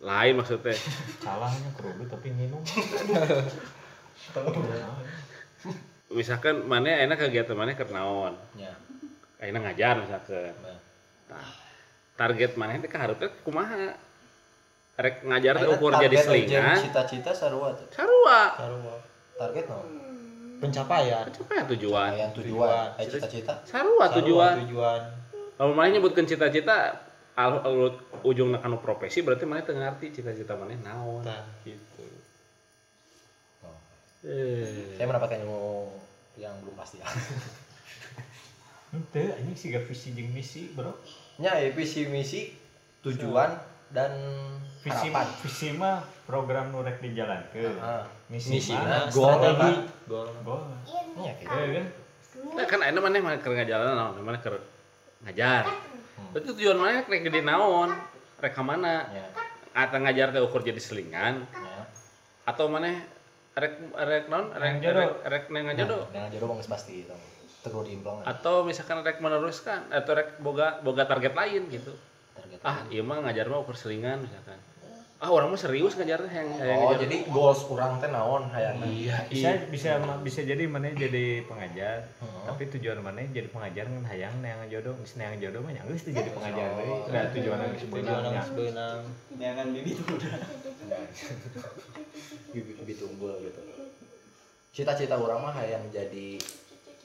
[0.06, 0.78] Lain maksudnya.
[1.20, 2.62] Salahnya kerudu tapi minum.
[6.14, 8.38] misalkan mana enak kegiatan mana keur naon.
[8.56, 8.72] Ya.
[9.42, 10.54] akhirnya ngajar misalkan.
[11.28, 11.50] Nah.
[12.16, 13.98] Target mana itu harusnya kumaha?
[14.96, 16.80] Rek ngajar teh Ayeuna ukur jadi selingan.
[16.80, 17.90] Cita-cita sarua tuh.
[17.92, 18.56] sarua.
[18.56, 18.96] Sarua.
[19.36, 20.06] Target naon?
[20.60, 21.26] pencapaian.
[21.28, 22.10] Apa tujuan.
[22.16, 23.54] Yang tujuan, cita-cita.
[23.68, 24.54] sarua Sarua, tujuan.
[24.66, 25.02] tujuan.
[25.56, 27.05] Kalau mana nyebutkan cita-cita
[27.36, 27.76] al, al
[28.22, 32.04] ujung nakanu profesi berarti mana teu ngarti cita-cita mana naon Tah, gitu
[33.62, 33.76] Oh.
[34.24, 35.90] eh Saya mendapatkan ilmu
[36.36, 37.00] yang belum pasti.
[38.92, 40.96] Henteu anjing siga visi jeung misi, Bro.
[41.38, 42.56] Nya ya, visi misi,
[43.02, 43.52] tujuan
[43.90, 44.12] dan
[44.80, 45.26] Visi harapan.
[45.42, 47.74] visi mah program nu rek dijalankeun.
[47.78, 49.74] Ah, Misi, misi mah nah, goal strategi
[50.06, 50.62] goal goal.
[51.18, 51.86] nya kayak Ya kan?
[52.54, 54.62] nah, kan ayeuna mana mana keur ngajalan naon mana keur
[55.26, 55.66] ngajar
[56.36, 57.96] berarti tujuan mana rek gede naon?
[58.44, 59.24] Rek mana Ya,
[59.72, 61.48] atau ngajar teh ukur jadi selingan?
[61.48, 61.88] Ya.
[62.44, 62.92] atau mana?
[63.56, 64.52] Rek rek naon?
[64.52, 65.00] Rek jodoh.
[65.00, 67.16] rek rek nang ngajodoh Nah, dengan jodoh bang pasti itu.
[67.64, 71.96] Terus diimplang atau misalkan rek meneruskan atau rek boga boga target lain gitu.
[72.36, 72.60] Target.
[72.68, 74.60] ah iya mah ngajar mah ukur selingan misalkan
[75.16, 77.08] ah orang mah serius ngajar teh yang yang Oh, ngajar.
[77.08, 78.84] jadi goals kurang teh naon hayang.
[78.84, 79.90] iya Bisa iya bisa
[80.22, 82.44] bisa jadi mana jadi pengajar, Heeh.
[82.46, 86.04] tapi tujuan mana jadi pengajar ngan hayang neangan jodoh, geus neangan jodoh mah nya geus
[86.04, 86.76] teu jadi pengajar Oh.
[86.78, 86.94] deui.
[87.34, 89.00] Tujuan geus tujuan beunang yang sebenang
[89.36, 90.34] jangan bibit udah
[92.52, 93.62] Bibit bibit unggul gitu.
[94.72, 96.36] Cita-cita orang mah hayang jadi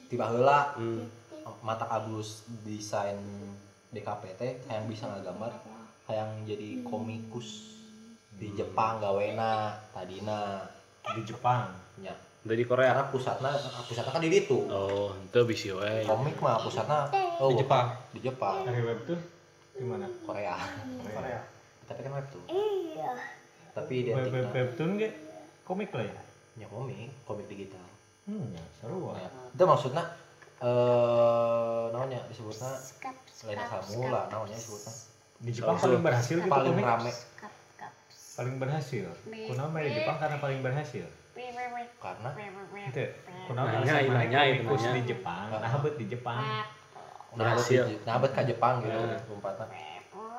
[0.05, 1.07] tiba heula Hmm.
[1.59, 3.17] mata abus desain
[3.89, 5.51] DKPT hayang bisa ngagambar
[6.05, 7.80] hayang jadi komikus
[8.41, 10.65] di Jepang gawena tadina.
[11.13, 11.69] Di Jepang.
[12.01, 12.97] nya dari Korea?
[12.97, 13.53] Karena pusatnya
[13.85, 14.65] pusatnya kan di situ.
[14.65, 17.05] Oh itu bisa we komik mah pusatnya
[17.37, 17.93] oh, di Jepang?
[18.17, 18.65] di Jepang.
[18.65, 19.19] Hari web tuh?
[19.77, 20.09] Di mana?
[20.25, 20.57] Korea.
[21.05, 21.41] Korea.
[21.85, 23.11] Tapi kan webtoon Iya.
[23.71, 25.09] tapi Web, web, identiknya webtoon ge
[25.63, 26.21] komik lah ya?
[26.57, 27.09] Ya komik.
[27.29, 27.85] Komik digital.
[28.25, 29.25] Hmm ya, seru Ya.
[29.29, 30.03] lah itu maksudnya
[30.61, 32.73] eh namanya disebutnya
[33.49, 33.57] lain
[34.09, 34.93] lah namanya disebutnya.
[35.41, 36.85] Di Jepang paling berhasil gitu paling komik.
[36.85, 37.11] rame.
[38.41, 39.05] Paling berhasil.
[39.29, 41.05] Kunaon mah di Jepang karena paling berhasil.
[42.01, 42.29] Karena
[42.89, 43.05] itu
[43.45, 44.93] kunaon alasan mana itu, nanya.
[44.97, 46.41] di Jepang nah di Jepang.
[47.31, 47.83] Berhasil.
[48.03, 48.97] nabet ke Jepang gitu
[49.31, 49.69] umpatnya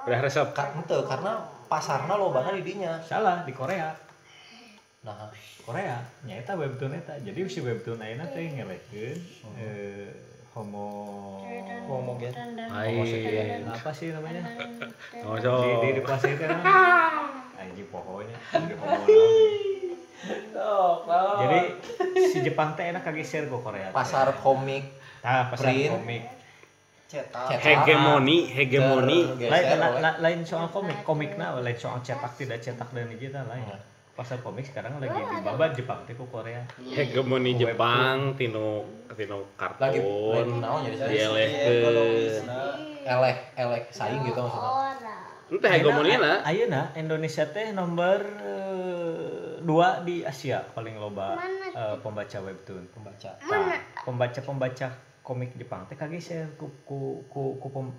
[0.03, 1.33] udah resep karena
[1.71, 3.95] pasarnya lo di dinya salah di Korea.
[5.07, 5.31] Nah.
[5.63, 9.19] Korea nyata webtoon eta jadi si webtoon ayeuna teh ngelehkeun
[9.63, 10.11] eh,
[10.53, 10.87] homo
[11.89, 12.33] Homo gen.
[12.63, 14.43] apa sih namanya?
[15.27, 16.61] Oh di so di di pas itu kan
[17.59, 17.75] anjing
[18.71, 19.33] di homo naon.
[21.43, 21.61] jadi
[22.23, 24.87] si Jepang teh enak kageser ke Korea pasar komik
[25.23, 25.91] nah pasar print.
[25.93, 26.23] komik.
[27.07, 27.61] Cetak.
[27.61, 29.19] Hegemoni hegemoni.
[29.37, 31.05] Lain la- oleh- la- lain soal komik.
[31.05, 33.69] Komikna lain soal cetak tidak cetak dan digital lain
[34.13, 36.61] pasar komik sekarang lagi dibabat Jepang teh ku Korea.
[36.77, 41.97] Hegemoni Jepang tino tino lagi kartun lain naon jadi saya dielehkeun
[43.03, 45.17] elek elek saing gitu maksudnya.
[45.49, 46.45] Itu hegemoni lah.
[46.45, 51.37] Ayeuna Indonesia teh nomor eh, dua di Asia paling loba
[51.73, 53.31] eh, pembaca webtoon pembaca.
[54.03, 54.87] Pembaca pembaca
[55.23, 57.97] komik Jepang teh kageser ku ku ku, ku, pem-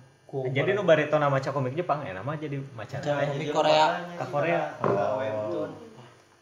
[0.50, 4.60] jadi nu baretona maca komik Jepang ya nama jadi maca teh komik Korea ke Korea.
[4.82, 5.70] Oh.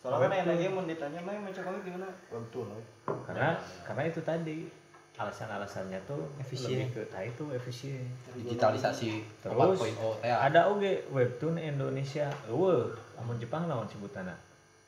[0.03, 2.75] Soalnya kan enak mau ditanya, "Mai maca komik gimana?" Webtoon.
[2.75, 2.83] we.
[3.23, 3.55] karena
[3.87, 4.59] karena itu tadi
[5.19, 6.88] alasan-alasannya tuh Efisien.
[6.88, 9.11] lebih ke nah itu efisien digitalisasi
[9.45, 10.37] Terus, 4.0 teh ya.
[10.49, 14.33] ada oge webtoon Indonesia eueuh amun Jepang naon sebutanna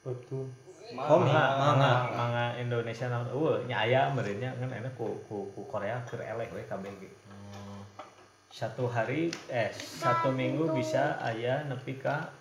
[0.02, 0.48] Webtoon.
[0.96, 6.00] komik manga manga Indonesia naon eueuh nya aya meureunnya ngan enak ku ku, ku Korea
[6.08, 7.10] keur eleh we kabeh ge
[8.48, 12.32] satu hari eh satu minggu bisa aya nepi ka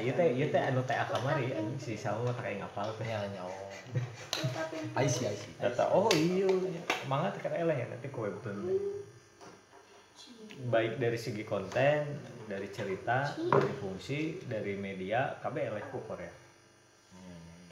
[0.00, 3.06] ieu teh ieu teh anu teh kamari anjing si Saul mah kayak ngapal teh.
[3.06, 3.52] Ya nyawa
[4.98, 6.48] I see I see data oh iya
[7.10, 8.58] manga teh keur eleh ya nanti ku webtoon
[10.70, 16.32] baik dari segi konten dari cerita dari fungsi dari media kabeh eleh ku Korea.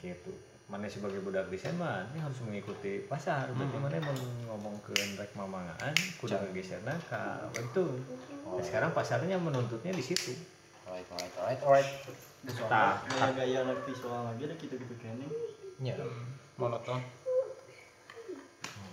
[0.03, 0.35] Gitu.
[0.67, 3.47] Mana sebagai budak desain mah ini harus mengikuti pasar.
[3.55, 4.15] Berarti mana mau
[4.51, 8.03] ngomong ke rek mamangaan kudu ngegeserna ka webtoon
[8.43, 10.35] Nah, sekarang pasarnya menuntutnya di situ
[10.93, 11.89] alright alright alright alright.
[13.09, 15.25] Gaya-gaya anak visual lagi ada gitu-gitu kene.
[15.81, 15.97] nya
[16.61, 17.01] Monoton.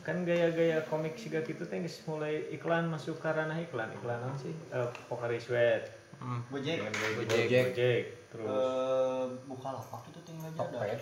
[0.01, 3.93] kan gaya-gaya komik siga gitu teh geus mulai iklan masuk ke ranah iklan.
[4.01, 4.57] Iklan apa sih?
[4.73, 5.93] Eh Pocari Sweat.
[6.17, 6.81] Gaya Gojek.
[7.21, 7.45] Gojek,
[7.77, 8.03] Gojek.
[8.33, 8.49] Terus.
[8.49, 10.97] Eh, Bukalapak itu tinggal aja ada.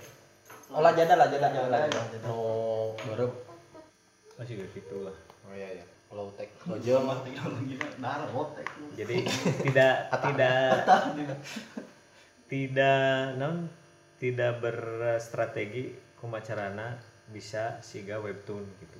[0.75, 1.79] Oh lah jada lah jada jada.
[2.27, 3.31] no baru.
[4.35, 5.15] Masih gitu lah.
[5.47, 8.67] Oh iya iya low tech lojo mah teknologi darah otek.
[8.97, 9.17] jadi
[9.69, 10.65] tidak tidak
[12.49, 13.69] tidak non
[14.17, 18.99] tidak berstrategi kumacarana bisa siga webtoon gitu.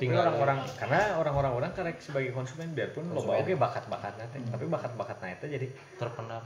[0.00, 5.36] Tinggal orang-orang karena orang-orang orang karek sebagai konsumen biarpun loba oke bakat-bakatnya teh tapi bakat-bakatnya
[5.36, 5.66] itu jadi
[6.00, 6.40] Terpendam.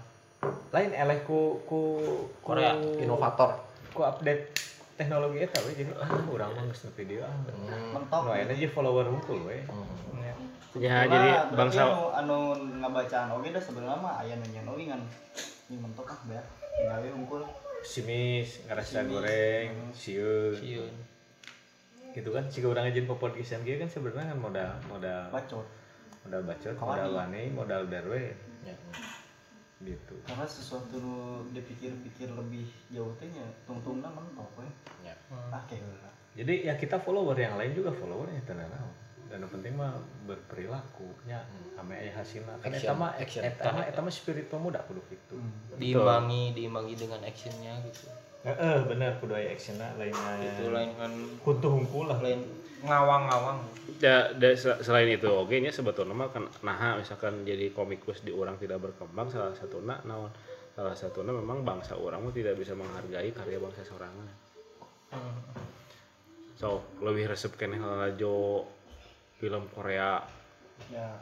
[0.75, 3.63] lain eleh ku ku ku- Korea, inovator.
[3.95, 4.51] ku update
[4.95, 7.35] teknologi eta we jadi ah urang mah geus nepi dieu ah
[7.95, 8.21] Mentok.
[8.27, 9.59] nu aya aja follower hunkul we
[10.79, 12.39] ya jadi bangsa anu, anu
[12.83, 15.03] ngabacaan oge dah sebenarnya mah aya nu nyen oge kan.
[15.71, 16.43] Ini mentok ah beak.
[16.79, 17.43] Tinggal we unggul.
[17.85, 20.95] simis ngarasa goreng siun Sieun.
[22.17, 25.67] gitu kan jika orang izin ke podcast gitu kan sebenarnya kan modal modal Bacot.
[26.25, 28.33] modal bacot modal wani modal berwe
[28.65, 28.73] ya
[29.85, 30.15] gitu.
[30.25, 34.67] Karena sesuatu nu dipikir-pikir lebih jauh teh nya tungtungna mentok we.
[35.05, 35.15] ya.
[35.53, 36.11] Ah kayak heula.
[36.35, 38.91] jadi ya kita follower yang lain juga followernya tenan naon
[39.31, 39.95] dan yang penting mah
[40.27, 41.47] berperilaku nya
[41.79, 43.43] ame aya hasilna kan eta mah action.
[43.43, 45.39] eta mah eta mah spirit pemuda kudu gitu.
[45.79, 48.11] Diimbangi diimbangi dengan actionnya gitu.
[48.45, 52.19] heeh bener kudu aya actionna lain Itu lain kan kutu hungkul lah.
[52.19, 52.43] lain
[52.85, 53.59] ngawang-ngawang.
[54.03, 58.35] ya da- sel- selain itu oke nya sebetulnya mah kan nah misalkan jadi komikus di
[58.35, 60.29] orang tidak berkembang salah satu naon?
[60.75, 64.27] Salah satunya memang bangsa orang tidak bisa menghargai karya bangsa sorangan.
[66.59, 68.67] So lebih resep kene lajo
[69.39, 70.19] film Korea.
[70.91, 71.15] Ya.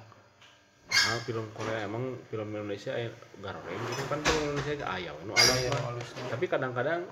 [0.92, 3.08] nah film Korea emang film Indonesia eh
[3.40, 6.08] gareng gitu kan film Indonesia ge aya we nu alus.
[6.32, 7.04] Tapi kadang-kadang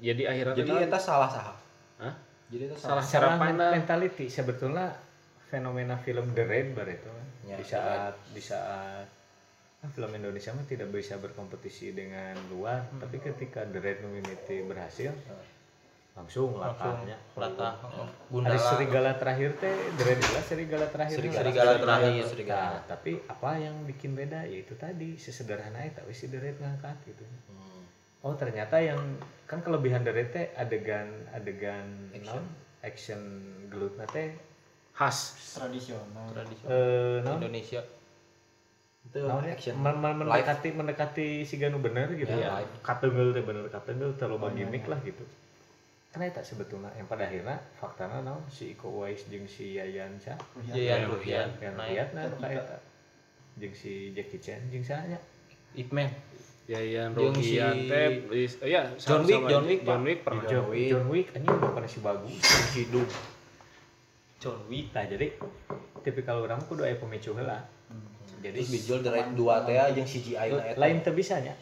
[0.00, 1.52] jadi akhirnya jadi eta salah saha
[2.00, 2.14] Hah?
[2.48, 4.26] Jadi eta salah salah cara mentality.
[4.32, 4.96] Sebetulnya
[5.52, 7.08] fenomena film The Raid bar itu.
[7.08, 7.26] Kan.
[7.48, 9.06] Ya, di saat di saat
[9.84, 15.12] ah, film Indonesia mah tidak bisa berkompetisi dengan luar tapi ketika The Raid Community berhasil
[16.18, 17.16] langsung langsung latahnya.
[17.38, 17.74] latah.
[17.78, 18.58] Hari gundala.
[18.58, 21.16] serigala terakhir teh Dracula serigala terakhir.
[21.22, 22.24] Serigala, serigala terakhir.
[22.26, 22.66] serigala.
[22.74, 24.40] Nah, tapi apa yang bikin beda?
[24.50, 27.22] Yaitu tadi sesederhana itu tapi si Deret ngangkat gitu.
[27.22, 27.67] Hmm.
[28.22, 28.98] Oh ternyata yang
[29.48, 32.36] kan kelebihan Deret teh adegan adegan Action.
[32.36, 32.44] non
[32.84, 33.20] action
[33.70, 34.34] gelutna teh
[34.92, 35.38] khas.
[35.54, 36.26] Tradisional.
[36.34, 36.70] Tradisional.
[36.74, 37.38] Eh non?
[37.38, 37.80] Indonesia.
[39.06, 39.54] Itu ya?
[39.54, 39.74] action.
[39.78, 42.28] Men- men- mendekati mendekati si Ganu bener gitu.
[42.28, 44.92] Ya, ya, katenggel teh bener katenggel terlalu Oh, iya, gimmick iya.
[44.92, 45.24] lah gitu.
[46.08, 50.34] Karena itu sebetulnya yang pada akhirnya faktanya naon si Iko Uwais jeung si Yayan Cha
[50.66, 51.94] Yayan Yayan Ruhian yang naik.
[51.94, 52.80] Lihat nah
[53.58, 55.18] jeung si Jackie Chan jeung sanya
[55.76, 56.08] Ip Man
[56.68, 60.02] Yayan Rohian si teh is- eh, ya John Wick, John Wick, John.
[60.04, 60.44] Wick pernah.
[60.44, 60.88] John, Wick.
[60.92, 62.44] John Wick anjing udah pada si bagus.
[62.76, 63.08] Hidup.
[64.36, 65.32] John Wick nah jadi
[66.04, 67.64] tipikal orang kudu aya pemicu heula.
[68.44, 70.76] Jadi terus dijual dari dua teh jeung CGI na eta.
[70.76, 71.56] lain teu bisa nya.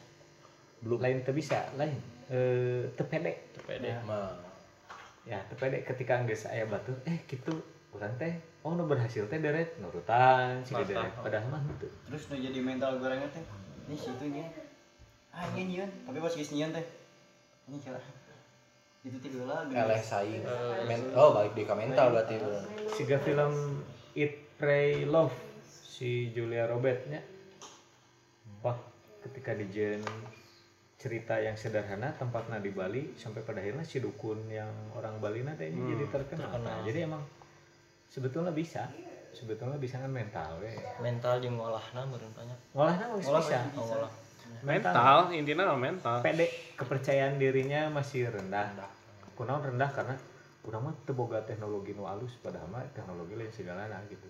[0.83, 1.95] Belum lain teu bisa lain
[2.27, 3.47] eh teu pede.
[3.63, 3.95] Pede.
[4.03, 4.35] Mah
[5.23, 7.55] ya teu pede ketika geus aya batu eh gitu
[7.95, 11.87] urang teh oh nu berhasil teh deret nurutan si deret padahal mah gitu.
[12.11, 13.47] Terus udah jadi mental gorengnya teh
[13.87, 14.66] ini situ ini
[15.37, 16.87] ah ini nyian tapi pas geus nyian teh.
[17.68, 18.01] Ini cara
[19.07, 20.43] itu tiga lah eleh saing
[20.91, 22.43] Men- oh balik di ka mental berarti
[22.91, 23.78] siga film
[24.18, 25.30] Eat Pray Love
[25.62, 27.22] si Julia Robert nya
[28.66, 28.74] wah
[29.22, 30.03] ketika di Jen
[30.99, 35.70] cerita yang sederhana tempatnya di Bali sampai pada akhirnya si dukun yang orang Bali nanti
[35.70, 36.59] ini jadi terkenal.
[36.59, 37.22] Nah, jadi emang
[38.11, 38.91] sebetulnya bisa.
[39.37, 40.72] Sebetulnya bisa kan mental we.
[40.99, 43.28] mental jeung ngolahna meureun banyak Ngolah bisa.
[43.28, 43.84] masih bisa.
[43.84, 44.12] ngolah
[44.66, 46.16] mental intinya mah mental.
[46.20, 48.74] Pede kepercayaan dirinya masih rendah.
[49.36, 50.16] Kunaon rendah karena
[50.66, 54.26] urang mah teu boga teknologi nu alus padahal mah teknologi lain segalana gitu.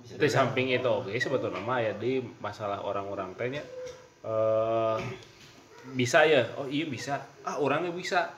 [0.00, 3.62] Di samping itu oke sebetulnya mah ya di masalah orang-orang tehnya
[4.26, 4.98] eh
[5.94, 6.42] bisa ya.
[6.58, 7.22] Oh iya bisa.
[7.46, 8.34] Ah orangnya bisa.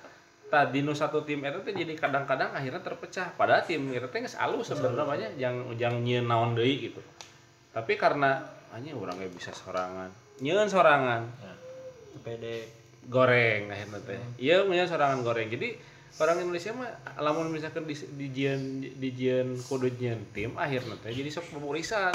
[0.52, 3.32] Tadi nu satu tim itu teh jadi kadang-kadang akhirnya terpecah.
[3.40, 7.00] Padahal tim itu teh geus alus sebenarnya yang yang nyieun naon deui gitu.
[7.72, 8.44] Tapi karena
[8.76, 10.12] hanya orangnya bisa sorangan
[10.42, 11.30] nyieun sorangan.
[12.26, 12.66] Pede
[13.06, 15.50] goreng akhirnya teh iya punya sorangan goreng.
[15.50, 15.74] Jadi
[16.18, 21.10] orang Indonesia mah lamun misalkan di di jian di jian kudu jian tim akhirnya teh
[21.10, 22.14] jadi sok pemurisan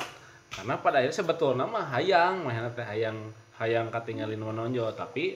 [0.53, 4.91] karena pada akhirnya sebetulnya mah hayang mah teh hayang hayang katinggalin menonjol.
[4.95, 5.35] Tapi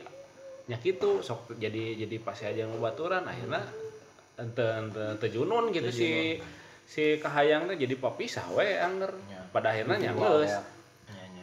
[0.69, 3.65] nya kitu sok jadi jadi pas aja ngobaturan akhirnya
[4.39, 6.39] ente ente ente junun gitu si
[6.87, 9.11] si kahayang teh jadi papisah we anger
[9.51, 10.80] pada akhirnya nyanggeus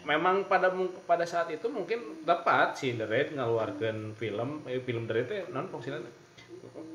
[0.09, 0.73] memang pada
[1.05, 5.41] pada saat itu mungkin tepat si The Raid ngeluarkan film eh, film The Raid teh
[5.53, 6.01] non fungsinya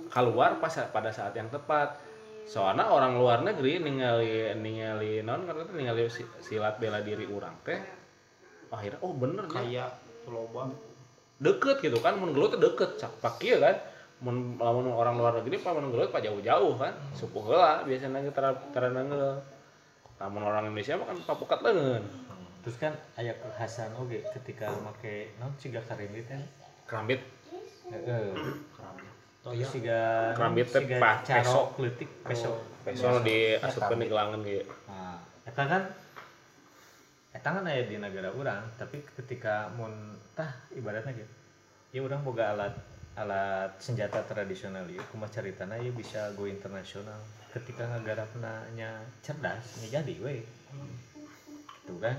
[0.10, 2.02] keluar pas pada saat yang tepat.
[2.44, 7.78] Soalnya orang luar negeri ningali ningali non karena ningali si- silat bela diri orang teh
[8.74, 9.94] akhirnya oh bener kayak
[10.26, 10.74] loba
[11.38, 13.78] deket gitu kan mun gelut deket cak pak ieu kan?
[14.26, 16.98] Mun lamun orang luar negeri pa mun gelut pa jauh-jauh kan?
[17.14, 18.02] Supuh heula ge
[18.34, 19.38] tara tara nangeul
[20.24, 22.04] lamun orang Indonesia mah kan papukat leungeun
[22.64, 26.40] terus kan aya kekhasan oge ketika make non siga karimit teh
[26.88, 27.20] kerambit.
[27.92, 28.32] Heeh.
[29.44, 32.02] Toya siga Kerambit teh siga pa- caro peso.
[32.24, 32.52] peso.
[32.88, 33.04] Peso.
[33.04, 35.84] Nu diasupkeun di gelangan gitu nah eta kan
[37.32, 39.92] eta kan aya di negara urang tapi ketika mun
[40.32, 41.34] tah ibaratnya gitu
[41.92, 42.74] ya urang boga alat
[43.14, 47.20] alat senjata tradisional ieu kumaha caritana ieu bisa go internasional.
[47.54, 48.90] Ketika ngagarapna nya
[49.22, 50.42] cerdas nya jadi we
[51.84, 52.16] gitu kan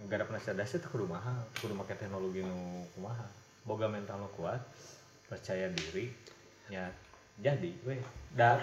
[0.00, 1.44] ngagarapna cerdas itu kudu mahal.
[1.60, 3.26] Kudu make teknologi nu kumaha.
[3.64, 4.60] Boga mental nu kuat
[5.30, 6.10] percaya diri
[6.70, 6.90] nya
[7.38, 7.98] jadi we
[8.34, 8.58] da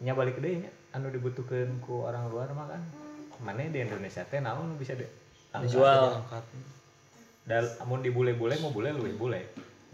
[0.00, 2.82] nya balik deui nya anu dibutuhkeun ku orang luar mah kan
[3.44, 5.04] mana di Indonesia teh naon nu bisa de
[5.48, 6.20] Dijual.
[6.20, 6.44] angkat
[7.48, 9.40] dal amun di bule-bule mau bule luwih bule.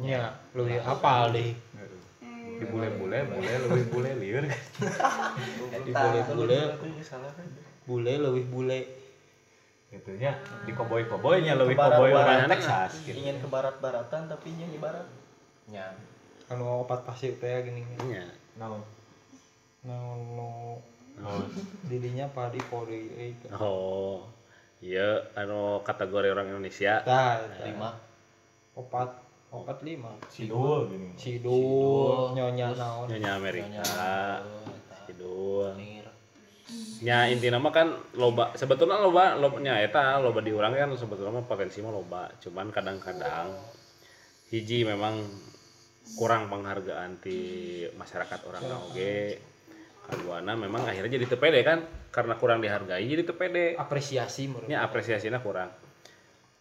[0.03, 1.55] Nya lebih apal deh.
[2.59, 4.45] Di bule-bule bule luwih bule lieur
[5.87, 6.59] di bule bule.
[7.87, 8.79] Bule lebih bule
[9.95, 10.35] gitu nya
[10.65, 12.27] di koboi-koboi nya leuwih Kebarat- koboi barat.
[12.27, 13.17] orang Texas gitu.
[13.17, 15.07] Ingin ke barat-baratan tapi nya ibarat
[15.71, 15.87] nya
[16.51, 17.81] anu opat pasir teh gini.
[18.11, 18.27] Nya
[18.59, 18.83] nu
[19.87, 19.99] nu
[21.15, 21.47] naon
[21.87, 24.27] didinya padi podi eh oh.
[24.83, 27.01] Iya anu kategori orang Indonesia.
[27.01, 27.97] Tah lima.
[28.75, 29.23] Opat.
[29.49, 30.11] Opat lima.
[30.29, 31.15] Sidul gini.
[31.17, 33.07] Sidul nyonya naon.
[33.09, 33.71] Nyonya Amerika.
[33.71, 34.43] Nyonya.
[35.07, 35.73] Sidul.
[37.03, 41.83] Nya intinya mah kan loba sebetulnya loba loba nya eta loba diurang kan sebetulnya potensi
[41.83, 42.31] mah loba.
[42.39, 43.57] Cuman kadang-kadang
[44.55, 45.25] hiji memang
[46.15, 47.39] kurang penghargaan di
[47.97, 49.41] masyarakat orang oge.
[50.05, 51.81] Kaduana memang akhirnya jadi tepede kan
[52.13, 53.75] karena kurang dihargai jadi tepede.
[53.81, 55.73] Apresiasi menurut nya apresiasinya kurang.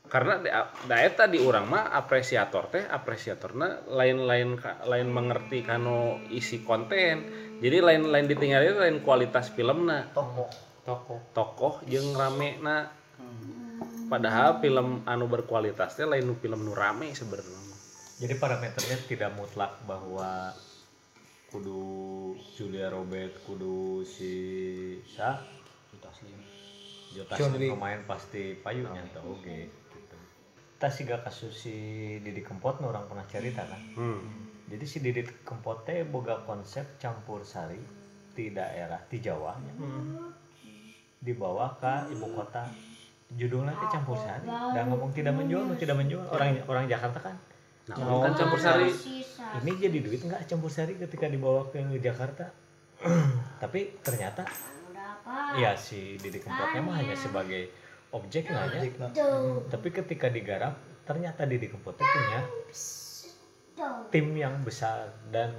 [0.07, 4.55] Karena da da eta di urang mah apresiator teh apresiatorna lain-lain
[4.88, 10.10] lain mengerti kanu isi konten jadi lain-lain ditinggalin lain kualitas filmna.
[10.16, 10.49] Tokoh.
[10.88, 11.20] Tokoh.
[11.36, 12.89] Tokoh jeung rame na
[14.08, 17.62] padahal film anu berkualitas teh lain nu film nu rame sebenarnya.
[18.24, 20.54] Jadi parameternya tidak mutlak bahwa
[21.51, 21.82] kudu
[22.58, 24.34] Julia Robert, kudu si
[25.06, 25.38] Sa,
[26.01, 26.39] Taslim
[27.14, 27.72] Jota John Slim Wick.
[27.78, 30.18] pemain pasti payungnya tau oke gitu.
[30.78, 31.76] Kita sih gak kasus si
[32.20, 33.82] Didi Kempot nu orang pernah cerita kan.
[33.97, 34.53] hmm.
[34.68, 37.80] Jadi si Didi Kempot teh boga konsep campur sari
[38.34, 39.59] di daerah di Jawa.
[39.59, 39.74] Nya.
[41.24, 42.68] dibawa ke ibu kota.
[43.34, 44.43] Judulnya teh campur sari.
[44.47, 46.24] dan ngomong tidak menjual nu tidak menjual.
[46.32, 47.36] Orang orang Jakarta kan?
[47.91, 48.88] Nah kan campur sari.
[49.64, 52.47] ini jadi duit nggak campur sari ketika dibawa ke Jakarta?
[53.64, 54.47] Tapi ternyata
[55.59, 57.72] ya si Didi Kempotnya mah hanya sebagai
[58.16, 58.88] objek lah ya?
[59.68, 62.39] Tapi ketika digarap ternyata Didi Kempotnya punya
[64.13, 65.53] tim yang besar dan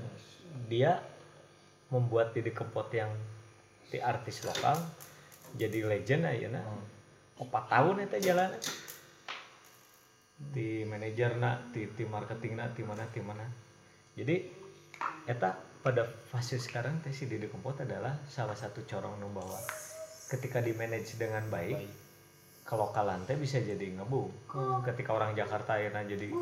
[0.71, 1.03] dia
[1.91, 3.11] membuat Didi Kempot yang
[3.91, 4.79] di artis lokal
[5.55, 6.63] jadi legend ayeuna
[7.39, 8.51] empat tahun itu jalan.
[10.35, 11.39] Di manajer
[11.71, 13.47] di tim marketing di mana di mana.
[14.19, 14.37] Jadi
[15.31, 19.59] eta pada fase sekarang teh si Didi Kempot adalah salah satu corong nu bahwa
[20.27, 21.87] ketika di manage dengan baik,
[22.67, 24.33] kelokalan teh bisa jadi ngebum
[24.83, 26.33] ketika orang Jakarta ayeuna jadi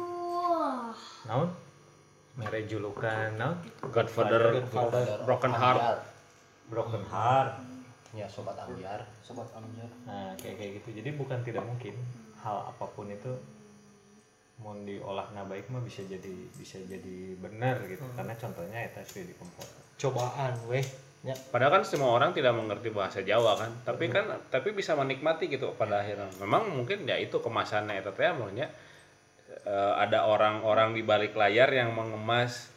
[1.29, 1.49] naon?
[2.39, 3.57] Mere julukan naon?
[3.93, 5.21] Godfather Godfather.
[5.27, 5.81] Broken Heart.
[5.83, 6.13] Ambyar.
[6.73, 7.61] broken heart.
[8.13, 10.89] Ya sobat ambiar sobat amjar nah kayak kayak gitu.
[11.01, 11.97] Jadi bukan tidak mungkin
[12.41, 13.33] hal apa pun itu
[14.61, 18.05] mau diolah na baik mah bisa jadi bisa jadi benar gitu.
[18.13, 19.33] Karena contohnya eta si di
[19.97, 20.85] cobaan weh.
[21.23, 25.71] Padahal kan semua orang tidak mengerti bahasa Jawa kan, tapi kan tapi bisa menikmati gitu
[25.79, 26.27] pada akhirnya.
[26.43, 28.27] Memang mungkin ya itu kemasannya itu teh
[29.65, 32.73] eh, ada orang-orang di balik layar yang mengemas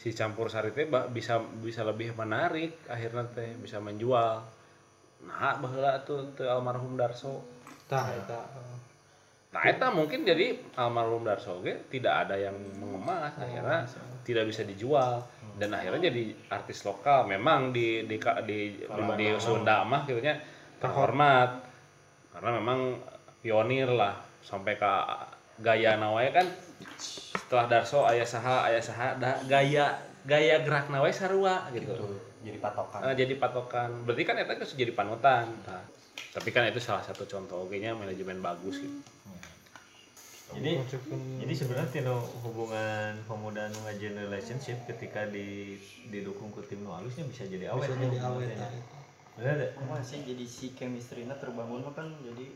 [0.00, 4.40] si campur sari teh bisa bisa lebih menarik akhirnya teh bisa menjual.
[5.28, 7.44] Nah, baheula tuh teu almarhum Darso.
[7.84, 8.08] tah.
[8.08, 8.40] Eta.
[9.50, 13.84] Nah, eta mungkin jadi almarhum Darso ge tidak ada yang mengemas akhirnya
[14.24, 15.20] tidak bisa dijual.
[15.60, 18.16] Dan akhirnya jadi artis lokal memang di di
[18.48, 20.40] di, di, di Sunda mah gitu nya
[20.80, 21.68] terhormat.
[22.32, 22.96] Karena memang
[23.44, 24.92] pionir lah sampai ke
[25.60, 26.46] gaya nawai kan
[26.96, 31.92] setelah Darso ayah saha ayah saha da, gaya gaya gerak nawai sarua gitu.
[31.92, 33.00] Gitu jadi patokan.
[33.04, 33.90] Eh, jadi patokan.
[34.08, 35.84] Berarti kan eta geus jadi panutan Tah.
[36.30, 38.98] tapi kan itu salah satu contoh oke nya manajemen bagus gitu.
[40.50, 40.82] Jadi
[41.42, 45.78] jadi sebenarnya tino hubungan pemuda nu ngajian relationship ketika di
[46.10, 47.86] didukung ku tim nu halusnya bisa jadi awet.
[47.86, 48.72] Bisa ya, jadi awet tah.
[49.38, 52.50] bener deh masih jadi si chemistry-nya terbangun mah kan jadi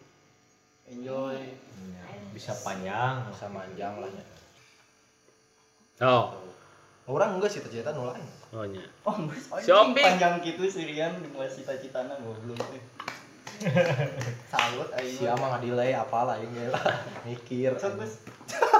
[0.90, 1.38] enjoy.
[1.38, 2.04] Ya,
[2.34, 4.10] bisa panjang bisa manjang lah.
[4.10, 6.34] Ya oh.
[7.04, 8.24] Orang enggak sih ternyata nu lain
[8.54, 10.00] oh nya oh geus Shopping.
[10.00, 12.82] panjang gitu sirian di kelas cita-citana goblok teh
[14.52, 16.82] salut aing si ama ngadilai apalah aing ge lah.
[17.22, 18.18] Mikir Sok, Gus.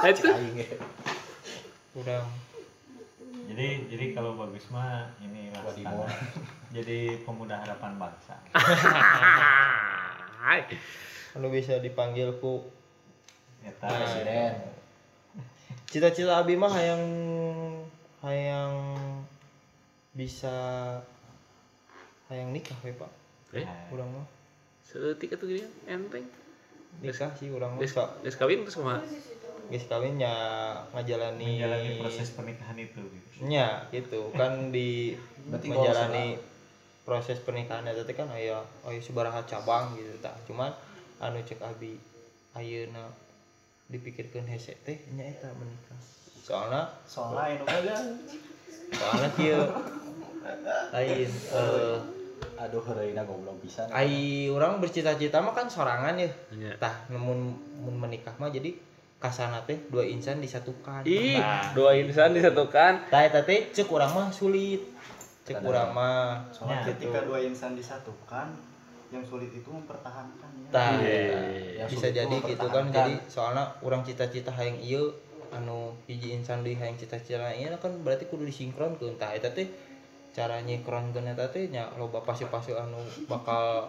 [0.03, 0.27] itu.
[1.95, 2.27] Kurang.
[3.45, 5.63] Jadi jadi kalau bagus mah ini lah
[6.75, 8.35] jadi pemuda harapan bangsa.
[10.43, 10.67] Hai.
[11.35, 12.63] Anu bisa dipanggil ku
[13.65, 14.53] Eta presiden.
[15.89, 17.03] Cita-cita abi mah hayang
[18.23, 18.73] hayang
[20.15, 20.53] bisa
[22.31, 23.11] hayang nikah we pak.
[23.51, 24.27] Eh, urang mah.
[24.85, 26.25] Seetik itu gini enteng.
[27.03, 29.03] nikah sih urang mah Geus kawin terus kumaha?
[29.65, 30.31] geus kawin nya
[30.93, 33.49] ngajalani menjalani proses pernikahan itu gitu.
[33.49, 34.31] nya gitu.
[34.31, 35.17] Kan di
[35.51, 36.25] Berarti menjalani
[37.03, 40.73] proses pernikahan itu kan aya aya sabaraha cabang gitu tak cuman
[41.25, 41.97] anu cek abi
[42.53, 43.09] ayeuna
[43.89, 44.97] dipikirkeun hese teh?
[45.17, 45.97] Nya eta menikah
[46.45, 48.05] soalnya soalnya anu kan
[48.93, 49.61] soalnya kieu.
[50.93, 51.97] Lain eh
[52.55, 53.83] aduh heureuna goblok bisa.
[53.91, 56.29] ai urang bercita-cita mah kan sorangan ya.
[56.55, 56.71] Nya.
[56.79, 57.51] tah namun
[57.81, 58.71] mun menikah mah jadi
[59.19, 61.01] kasana teh dua insan disatukan.
[61.03, 63.09] Ih, Nah, dua insan disatukan.
[63.09, 64.85] tah eta teh cek urang mah sulit.
[65.49, 67.09] Cek urang mah soalnya gitu.
[67.09, 68.53] ketika dua insan disatukan
[69.15, 70.67] yang sulit itu mempertahankan ya.
[70.69, 71.39] Tah Iya.
[71.83, 72.85] Yang bisa itu jadi gitu kan.
[72.91, 75.15] Jadi soalnya orang cita-cita hayang ieu
[75.55, 79.71] anu hiji insan deui hayang cita-cita ieu kan berarti kudu disinkronkeun tah eta teh
[80.35, 82.99] cara nyinkronkeun eta teh nya loba pase-pase anu
[83.31, 83.87] bakal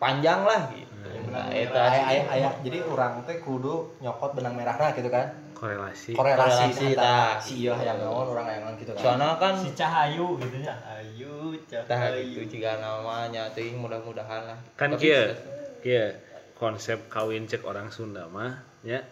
[0.00, 0.88] panjang lah gitu.
[1.28, 2.48] Nah eta aya aya aya.
[2.64, 6.18] Jadi orang teh kudu nyokot benang merahna gitu kan Korelasi.
[6.18, 7.38] korelasi Korelasi, tah.
[7.38, 9.14] si ieu hayang naon orang hayang naon gitu kan.
[9.14, 10.74] Soalnya kan si Cahayu gitu ya.
[10.82, 12.42] Ayu cahayu.
[12.42, 14.58] gitu jika namanya teuing mudah-mudahan lah.
[14.74, 15.30] Kan kieu.
[15.78, 16.18] Kieu
[16.58, 19.06] konsep kawin cek orang Sunda mah ya.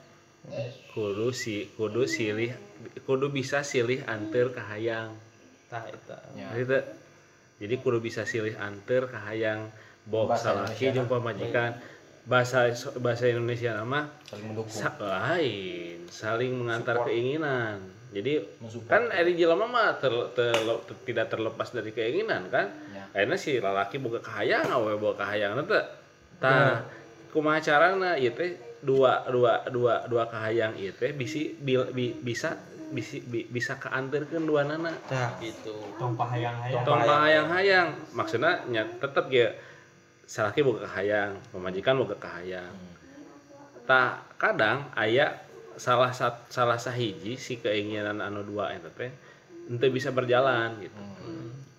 [0.90, 2.50] Kudu si kudu silih
[3.06, 5.14] kudu bisa silih anter ke hayang.
[5.70, 6.50] Tah eta Ya.
[6.50, 6.82] Gitu.
[7.62, 9.70] jadi kudu bisa silih anter ke hayang.
[10.02, 11.70] Box Bahasa salaki Indonesia jeung pamajikan
[12.24, 14.70] bahasa bahasa Indonesia nama saling mendukung.
[14.70, 17.08] sa- lain saling mengantar Support.
[17.08, 17.78] keinginan.
[18.10, 18.90] Jadi Mensupport.
[18.90, 22.66] kan eri jelema mah ter- ter- ter- tidak terlepas dari keinginan kan?
[22.90, 23.06] Ya.
[23.10, 25.82] akhirnya si lalaki boga kahayang awe boga kahayang teh
[26.38, 26.86] tah
[27.30, 32.54] kumaha carana ieu teh dua dua dua dua kahayang ieu teh bisi bil- bi- bisa
[32.90, 34.90] bisi bi- bisa kaanterkeun dua nana.
[35.06, 35.74] Tah gitu.
[35.94, 36.82] Tong pahayang-hayang.
[36.82, 39.54] Tong kahayang-hayang maksudnya nya tetep ya
[40.30, 42.70] salaki boga kahayang pemajikan boga kahayang.
[43.82, 45.42] Tak kadang aya
[45.74, 49.10] salah sat, salah sahiji si keinginan anu dua eta teh
[49.66, 51.02] ente bisa berjalan gitu.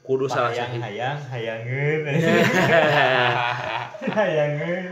[0.03, 0.83] Kudu salah sahiji.
[0.83, 2.01] Hayang hayangeun.
[4.19, 4.83] Hayangeun.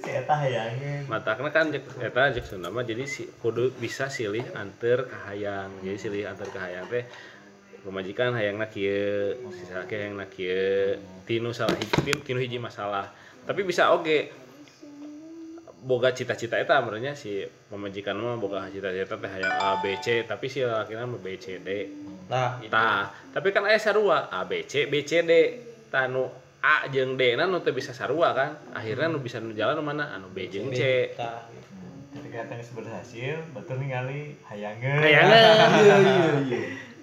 [0.00, 1.02] Eta hayangeun.
[1.12, 5.84] Matakna kan jek eta jek Sunda mah jadi si kudu bisa silih anter kahayang.
[5.84, 7.04] Jadi silih anter kahayang teh
[7.86, 13.14] pemajikan hayangna kieu si salaki hayangna kieu tinu salah hiji tinu, hiji masalah
[13.46, 14.34] tapi bisa oke
[15.86, 20.50] boga cita-cita eta sebenarnya si pemajikan mah boga cita-cita teh hayang A B C tapi
[20.50, 21.70] si lalakina mah B C D
[22.26, 25.32] nah gitu Tah, tapi kan aya sarua A B C B C D.
[25.86, 26.26] Tah nu
[26.58, 28.58] A jeung D na nu teu bisa sarua kan.
[28.74, 31.14] Akhirnya nu bisa nu jalan mana anu B jeung C.
[31.14, 31.70] tah gitu.
[32.18, 35.38] ketika teh geus berhasil betul ningali hayangeun Hayangeun.
[35.38, 36.95] iya iya iya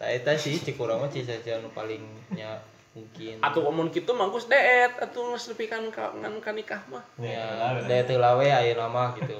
[0.00, 2.00] eta sih cik urang mah cita-cita nu paling
[2.32, 2.56] nya
[2.96, 7.04] mungkin Atuh mun kitu mangkus deet atuh geus nepi kan ka ngan ka nikah mah.
[7.20, 9.36] ya daya teula we ayeuna mah gitu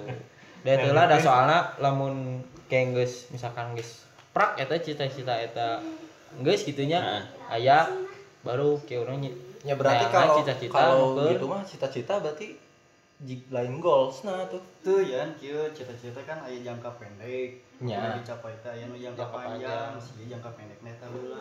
[0.62, 5.82] daya teula da soalna lamun kayak geus misalkan geus prak eta cita-cita eta
[6.44, 7.22] geus gitunya Nah.
[7.50, 7.90] aya
[8.46, 9.18] baru ke urang
[9.64, 12.54] ya berarti kalau cita-cita kalau gitu mah cita-cita berarti
[13.20, 17.96] jik lain goals nah tuh tuh ya kieu cita-cita kan aya jangka pendek Nya.
[17.96, 19.92] Udah dicapai teh aya nu jangka Jangka panjang panjang.
[19.96, 21.40] si jangka pendek neta heula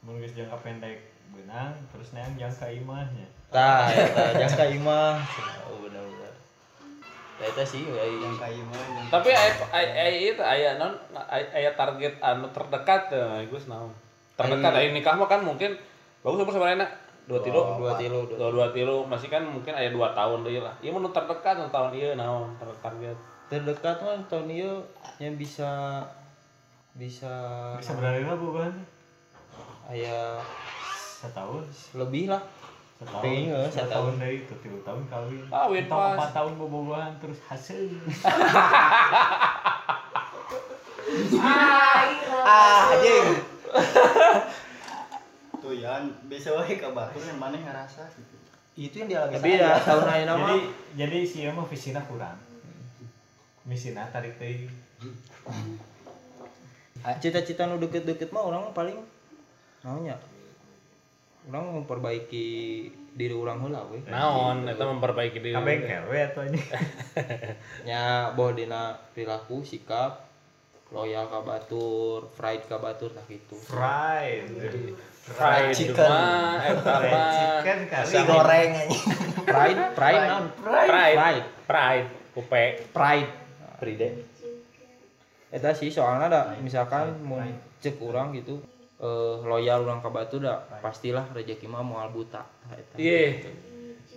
[0.00, 5.20] mun geus jangka pendek benang terus neang jangka imahnya tah eta jangka imah
[5.64, 6.32] oh bener bener
[7.34, 9.30] tah eta sih we jangka ieu mah jangka- Tapi
[9.70, 10.92] aya itu aya non
[11.28, 13.92] aya target anu terdekat teh Gus naon.
[14.34, 15.76] Terdekat aya nikah mah kan mungkin
[16.20, 16.88] bagus umur sebenarnya
[17.24, 17.60] dua tilu?
[17.80, 18.96] Dua tilu dua dua dua tilu.
[19.08, 20.74] Masih kan mungkin aya dua tahun deui lah.
[20.84, 22.52] Ieu mun nu terdekat tahun ieu naon
[22.82, 23.16] target.
[23.44, 24.80] terdekat mah tahun ieu
[25.20, 26.00] yang bisa
[26.96, 27.32] bisa
[27.76, 28.72] bisa berani lah bukan
[29.84, 30.40] aya
[31.20, 31.64] setahun.
[31.92, 32.40] lebih lah.
[32.96, 33.20] Setahun.
[33.20, 33.72] Pengen setahun.
[33.72, 34.12] setahun.
[34.16, 35.44] dari itu tiga tahun kawin.
[35.52, 36.16] Kawin pas.
[36.16, 37.84] empat tahun bobogohan terus hasil.
[42.44, 43.28] Ah anjing
[45.76, 46.00] ya
[46.30, 48.36] bisa wae ka batur yang mana ngerasa gitu.
[48.74, 50.58] Itu yang dialami tapi ya tahun ayeuna mah jadi
[50.98, 52.38] jadi si mah visina kurang.
[53.64, 54.66] Misina tarik teh.
[57.20, 58.98] Cita-cita nu deket-deket mah orang paling
[59.84, 60.16] naonnya
[61.44, 62.48] orang memperbaiki
[63.14, 64.00] diri orang heula we.
[64.08, 65.54] Naon eta memperbaiki diri.
[65.54, 66.60] kabengkel we atuh ini
[67.84, 68.02] nya
[68.36, 70.24] boh dina perilaku sikap
[70.90, 74.48] loyal ka batur pride ka batur tah kitu fried
[75.24, 76.04] Fried chicken.
[76.04, 77.78] mah eta fried mah chicken
[78.28, 79.04] goreng anjing
[79.96, 83.30] pride naon pride pride pride kupe pride.
[83.80, 84.08] Pride
[85.48, 87.40] eta sih soalnya ada misalkan mau
[87.80, 88.60] cek orang gitu
[89.00, 92.44] eh loyal orang ke batu dah pastilah rezeki mah moal buta
[92.74, 92.94] eta.
[93.00, 93.48] Iya.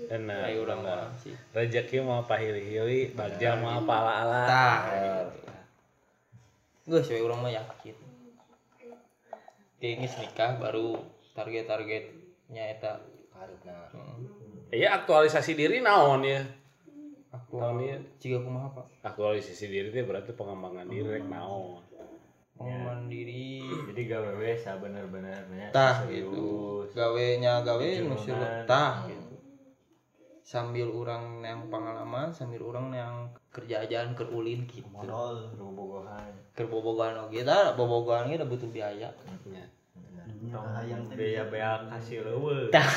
[0.07, 0.39] Enak.
[0.43, 1.35] Kayak urang mah sih.
[1.51, 4.43] Rezeki mau pahili-hili, bagja mau pala-ala.
[4.47, 4.79] tah
[6.87, 8.06] geus we urang mah yakin
[9.78, 10.97] Kayaknya nikah baru
[11.38, 13.01] target-targetnya eta.
[13.38, 14.73] Harusnya hmm.
[14.73, 16.41] Iya aktualisasi diri naon ya.
[17.30, 18.86] aku Tahun ieu ciga kumaha pak?
[19.05, 21.86] Aktualisasi diri itu berarti pengembangan diri rek naon.
[22.57, 23.61] pengembangan diri.
[23.93, 26.82] Jadi gawe we sabener-benernya tah gitu.
[26.97, 29.26] Gawe nya gawe nusul tah gitu
[30.47, 33.13] sambil orang yang pengalaman sambil orang yang
[33.51, 34.87] kerjaan kerulin gitu.
[34.87, 39.11] Modal bobogohan kerbobogan oke kita bobogan kita butuh biaya.
[39.51, 39.65] Ya.
[40.47, 42.87] tong hayang teh bea-bea kasih leuweul tah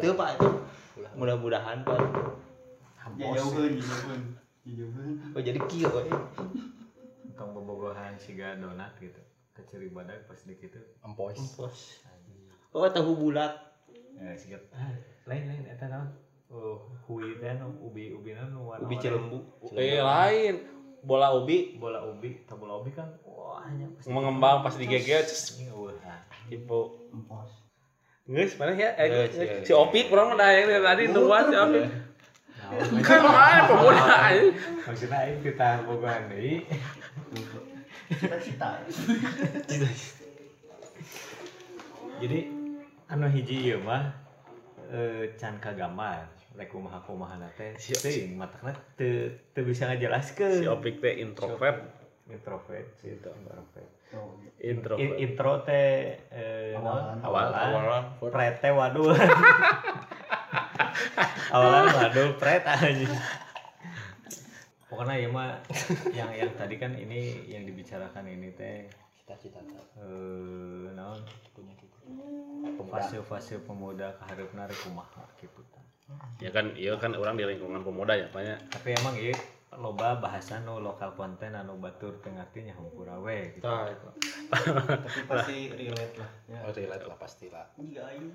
[0.00, 0.40] itu pak
[1.20, 2.00] mudah-mudahan pak.
[3.20, 4.22] Jauheun jauheun
[4.64, 6.20] jauheun oh jadi kio eh.
[7.36, 9.20] tong bobogohan siga donat gitu.
[9.52, 11.36] Keciri badak pas di kitu empos.
[11.36, 12.00] Empos.
[12.72, 13.52] oh tahu bulat.
[14.16, 14.32] Ya
[15.30, 16.10] lain lain eta naon?
[16.50, 19.38] Oh hui teh nu ubi ubi nu warna ubi cilembu.
[19.78, 20.54] Eh lain.
[21.06, 21.78] Bola ubi.
[21.78, 23.14] Bola ubi tah bola ubi kan?
[23.22, 25.70] Wah hanya mengembang pas digegel cus, ini
[26.50, 27.06] tipu.
[27.14, 27.50] empos
[28.30, 28.94] Geus mana ya?
[28.94, 29.66] Eh, eh, geus.
[29.66, 31.84] si Opik urang mah da yang tadi nuan si Opik.
[33.02, 34.54] kan mana pemuda anjing.
[34.86, 36.62] maksudnya aing kita bogohan deui
[38.10, 38.78] cita-cita.
[42.22, 42.38] Jadi
[43.10, 44.14] anu hiji ieu mah
[44.90, 46.26] eh, can kagambar
[46.58, 50.60] rek kumaha kumaha teh teuing matakna teu teu bisa ngajelaskeun.
[50.60, 51.86] si opik teh introvert.
[52.30, 53.88] Introvert sih itu introvert.
[54.14, 55.02] Oh, introvert.
[55.02, 57.22] In- intro teh eh, Awalan.
[57.22, 58.04] awalan.
[58.18, 59.14] Pret teh waduh.
[61.54, 63.06] Awalan waduh pret aja
[64.90, 65.54] pokoknya ya mah
[66.10, 71.22] yang yang tadi kan ini yang dibicarakan ini teh cita-cita eh naon
[71.54, 71.89] punya kita
[72.90, 75.62] fase-fase pemuda keharapna rek kumaha gitu
[76.42, 79.36] ya kan iya kan orang di lingkungan pemuda ya banyak tapi emang iya
[79.78, 83.62] loba bahasa nu lokal konten anu batur tengah nya hampura we gitu.
[83.70, 84.10] Eta.
[84.50, 88.26] tapi pasti relate lah ya oh relate lah pasti lah Iya, aing.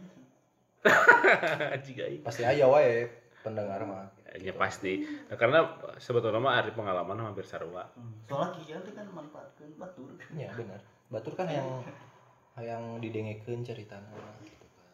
[1.84, 2.20] jika iya.
[2.24, 3.12] pasti aya wae
[3.44, 4.08] pendengar mah
[4.40, 8.16] ya pasti Nah, karena sebetulnya mah hari pengalaman hampir sarua Hmm.
[8.32, 10.80] soalnya kieu teh kan manfaatkeun batur ya benar
[11.12, 11.68] batur kan yang
[12.64, 14.08] yang didengekeun ceritana
[14.44, 14.88] gitu kan.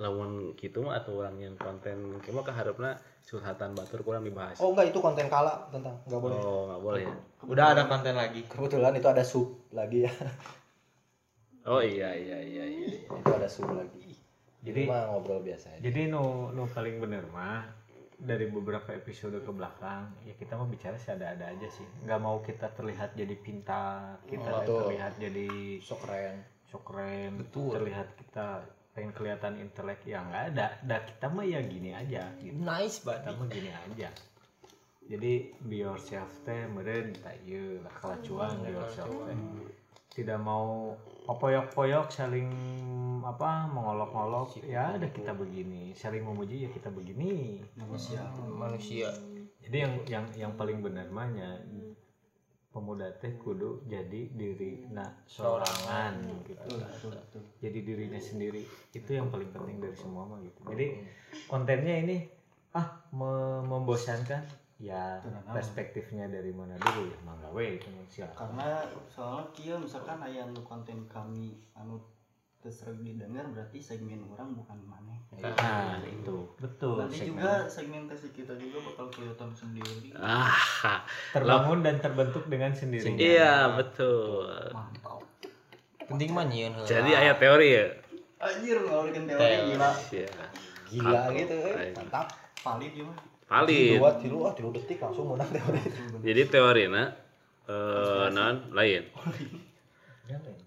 [0.00, 2.96] Lawan gitu mah atau orang yang konten cuma keharapna
[3.28, 4.56] curhatan batur kurang dibahas.
[4.56, 6.36] Oh enggak itu konten kala tentang nggak boleh.
[6.40, 7.04] Oh nggak boleh.
[7.04, 7.14] Ya
[7.44, 8.40] Udah ada konten lagi.
[8.48, 10.12] kebetulan itu ada sub lagi ya.
[11.62, 14.10] Oh iya iya iya iya itu ada sub lagi.
[14.66, 15.82] Jadi- jadi mah ngobrol biasa aja.
[15.82, 17.62] Jadi nu nu paling bener mah
[18.18, 21.86] dari beberapa episode ke belakang ya kita mau bicara ada-ada aja sih.
[22.02, 24.90] Nggak mau kita terlihat jadi pintar, kita Betul.
[24.90, 26.42] terlihat jadi sok keren
[26.72, 28.64] sok keren, terlihat kita
[28.96, 30.66] pengen kelihatan intelek ya nggak ada.
[30.80, 32.56] Dah kita mah ya gini aja gitu.
[32.56, 34.08] nice Kita mah gini aja.
[35.04, 39.36] Jadi be yourself teh meureun tak ieu lah kalacuan be yourself teh.
[40.12, 40.96] Tidak mau
[41.28, 42.48] poyok-poyok saling
[43.22, 49.14] apa mengolok-olok ya ada kita begini saling memuji ya kita begini manusia Manusia.
[49.62, 51.62] jadi yang yang yang paling benar mahnya
[52.72, 56.16] pemuda teh kudu jadi diri nah sorangan.
[56.48, 56.56] gitu.
[56.56, 57.42] Betul betul betul.
[57.60, 58.64] Jadi dirinya sendiri
[58.96, 60.60] itu yang paling penting dari semua mah gitu.
[60.72, 60.86] Jadi
[61.46, 62.16] kontennya ini
[62.72, 64.42] ah me- membosankan?
[64.82, 65.54] Ya Tenang.
[65.54, 67.06] perspektifnya dari mana dulu?
[67.06, 68.34] Ya mangga we itu silakan.
[68.34, 72.02] Karena soalnya kieu misalkan aya anu konten kami anu
[72.62, 75.18] terserah didengar berarti segmen orang bukan maneh.
[75.42, 76.46] Nah itu.
[76.62, 77.42] Betul nanti segmen.
[77.42, 80.14] juga segmentasi kita juga bakal kelihatan sendiri.
[80.14, 80.54] Ah
[81.34, 83.18] terbangun dan terbentuk dengan sendirinya.
[83.18, 84.46] Iya betul.
[84.70, 85.26] Mantap.
[86.06, 86.86] Penting mah heula.
[86.86, 87.86] jadi ayat teori ya?
[88.38, 89.66] Anjir ngawalikeun teori Teori.
[89.74, 89.90] gila.
[90.14, 90.30] Iya.
[90.86, 91.30] gila Apa?
[91.34, 91.90] gitu eh.
[91.98, 92.26] Mantap.
[92.62, 93.16] Valid ya mah.
[93.50, 93.98] Valid.
[93.98, 95.80] Dua tilu ah tilu detik langsung menang teori.
[96.22, 97.10] Jadi teorinya
[97.66, 99.02] eh non lain.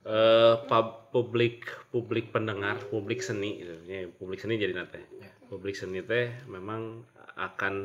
[0.05, 1.63] Eh pub- publik
[1.95, 3.75] publik pendengar publik seni gitu.
[3.87, 4.99] Ya, publik seni jadi nate.
[5.47, 7.07] Publik seni teh memang
[7.39, 7.75] akan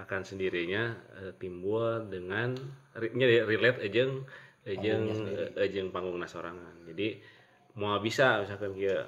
[0.00, 2.56] akan sendirinya eh, timbul dengan
[2.96, 4.24] nya relate ejeng
[4.64, 6.88] ejeng eh, ejeng panggung nasorangan.
[6.88, 7.20] Jadi
[7.76, 9.04] mau bisa misalkan kia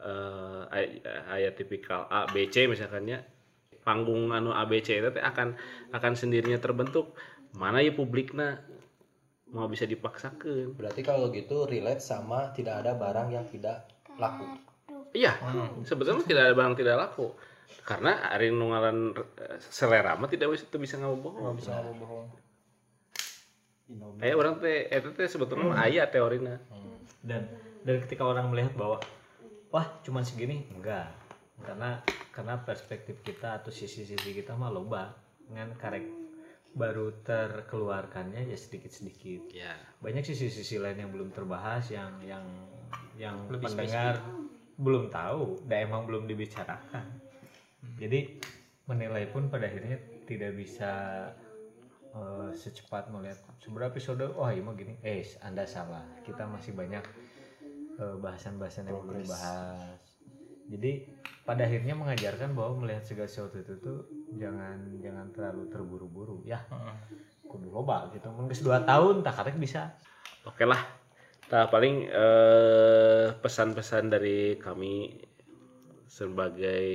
[0.00, 3.20] eh, ay- aya tipikal A B C misalkannya
[3.84, 5.52] panggung anu A B C itu akan
[5.92, 7.12] akan sendirinya terbentuk.
[7.52, 8.64] Mana ya publikna
[9.52, 10.74] mau bisa dipaksakan.
[10.74, 14.48] Berarti kalau gitu relate sama tidak ada barang yang tidak laku.
[15.12, 15.36] Iya
[15.84, 17.30] sebetulnya tidak ada barang tidak laku.
[17.84, 21.56] Karena hari nungalan eh, selera mah tidak bisa bisa ngabobohong.
[21.56, 22.26] Bisa ngomong bohong
[24.22, 26.56] eh orang teh itu teh sebetulnya mah aya teorina.
[27.20, 27.44] Dan
[27.82, 28.98] dan ketika orang melihat bahwa
[29.68, 30.64] wah cuman segini?
[30.72, 31.12] Enggak.
[31.62, 32.00] Karena
[32.32, 35.12] karena perspektif kita atau sisi-sisi kita mah loba
[35.44, 36.21] dengan karek
[36.72, 39.52] baru terkeluarkannya ya sedikit-sedikit.
[39.52, 39.76] Ya.
[40.00, 42.44] Banyak sisi-sisi lain yang belum terbahas yang yang
[43.16, 44.24] yang Lebih pendengar
[44.80, 47.04] belum tahu dan emang belum dibicarakan.
[48.00, 48.40] Jadi
[48.88, 50.92] menilai pun pada akhirnya tidak bisa
[52.16, 54.32] eh, secepat melihat seberapa episode.
[54.32, 54.96] Oh iya mah gini.
[55.04, 56.02] Eh anda salah.
[56.24, 57.04] Kita masih banyak
[58.00, 60.11] eh, bahasan-bahasan yang belum dibahas
[60.70, 61.08] jadi
[61.42, 64.06] pada akhirnya mengajarkan bahwa melihat segala sesuatu itu tuh
[64.38, 66.46] jangan jangan terlalu terburu-buru.
[66.46, 66.62] Ya
[67.50, 68.30] kudu loba gitu.
[68.30, 69.92] Mungkin dua tahun tak karek bisa.
[70.46, 70.80] Oke lah.
[71.50, 75.18] Nah paling eh, pesan-pesan dari kami
[76.06, 76.86] sebagai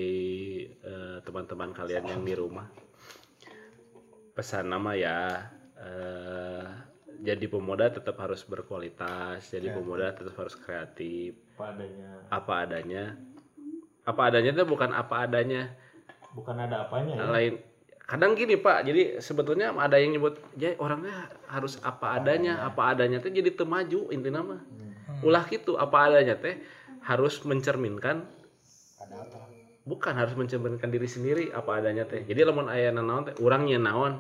[0.72, 2.66] eh, teman-teman kalian yang di rumah.
[4.32, 5.44] Pesan nama ya
[5.76, 6.66] eh,
[7.18, 11.36] jadi pemuda tetap harus berkualitas jadi pemuda tetap harus kreatif.
[11.60, 13.18] Padanya apa adanya
[14.08, 15.76] apa adanya itu bukan apa adanya.
[16.32, 17.28] Bukan ada apanya ya.
[17.28, 17.54] lain.
[18.08, 23.20] Kadang gini pak jadi sebetulnya ada yang nyebut ya orangnya harus apa adanya apa adanya
[23.20, 24.62] teh jadi temaju intinya mah.
[25.28, 26.56] Ulah gitu apa adanya teh
[27.04, 28.24] harus mencerminkan.
[29.04, 29.38] Ada apa?
[29.84, 32.24] Bukan harus mencerminkan diri sendiri apa adanya teh.
[32.24, 34.14] Jadi lamun aya nanaon teh urang nyeun naon.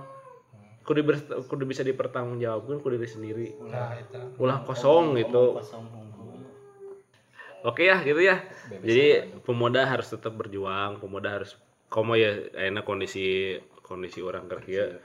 [0.83, 3.47] Kudu ber- kudu bisa dipertanggungjawabkan ku diri sendiri.
[3.55, 5.63] Itu ulah kosong gitu.
[5.63, 6.06] kosong
[7.67, 8.39] oke ya gitu ya.
[8.71, 11.59] Jadi pemuda harus tetap berjuang pemuda harus
[11.91, 14.99] komo ya enak kondisi kondisi orang kerja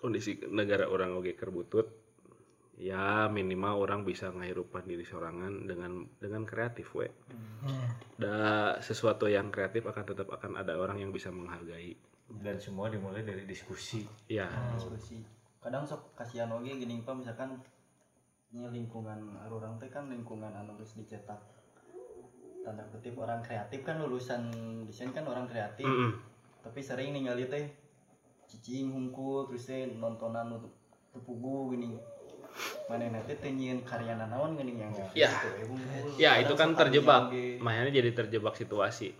[0.00, 2.02] kondisi negara orang oge kerbutut
[2.82, 7.06] ya minimal orang bisa ngahirupan diri sorangan dengan dengan kreatif we.
[8.18, 11.94] Da sesuatu yang kreatif akan tetap akan ada orang yang bisa menghargai.
[12.42, 14.02] Dan semua dimulai dari diskusi.
[14.26, 14.50] Ya.
[14.74, 15.22] Diskusi.
[15.62, 17.62] Kadang sok kasihan oge gini pak misalkan
[18.52, 19.16] ini lingkungan
[19.48, 21.40] orang teh kan lingkungan anu geus dicetak.
[22.62, 24.52] Tanda kutip orang kreatif kan lulusan
[24.84, 25.82] desain kan orang kreatif.
[25.82, 26.12] Mm-mm.
[26.62, 27.66] tapi sering ningali teh
[28.46, 30.56] cicing hungkul terus teh nontonan nu
[31.10, 31.96] tepugu gini.
[32.86, 35.32] Mana nanti teh nyieun karya naon gini yang Ya.
[35.32, 35.48] gitu,
[36.20, 37.22] ya Kadang itu kan terjebak.
[37.58, 39.16] makanya jadi terjebak situasi.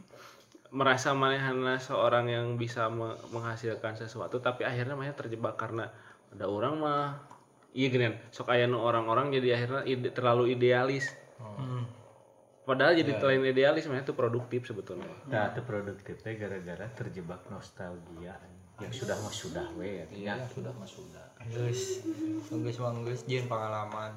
[0.72, 5.88] Merasa manehana seorang yang bisa me- menghasilkan sesuatu tapi akhirnya makanya terjebak karena
[6.30, 7.16] ada orang mah
[7.72, 11.08] iya gini sok aya nu orang-orang jadi akhirnya ide- terlalu idealis.
[12.62, 15.10] Padahal jadi terlalu idealis makanya itu produktif sebetulnya.
[15.26, 18.38] Nah itu produktifnya gara-gara terjebak nostalgia
[18.78, 20.06] yang sudah mah sudah we.
[20.14, 21.26] Ya sudah mas sudah.
[21.50, 22.06] Geus.
[22.50, 24.14] Geus mah geus jeung pengalaman.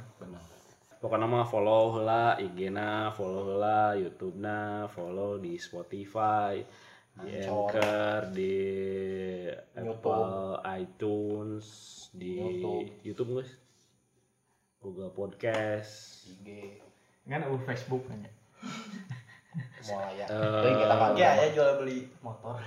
[1.01, 6.61] Pokoknya mah follow heula IG-na follow heula YouTube-na follow di Spotify
[7.17, 8.29] di Anchor.
[8.29, 8.57] Di
[9.73, 11.65] Apple iTunes
[13.25, 13.51] YouTube, guys.
[14.85, 15.93] Google Podcast.
[16.29, 16.77] IG
[17.25, 18.29] kan ada Facebook hanya.
[19.81, 20.29] Semua ya.
[20.29, 21.17] Eh, Itu yang kita pakai.
[21.17, 22.61] Ya ya jual beli motor.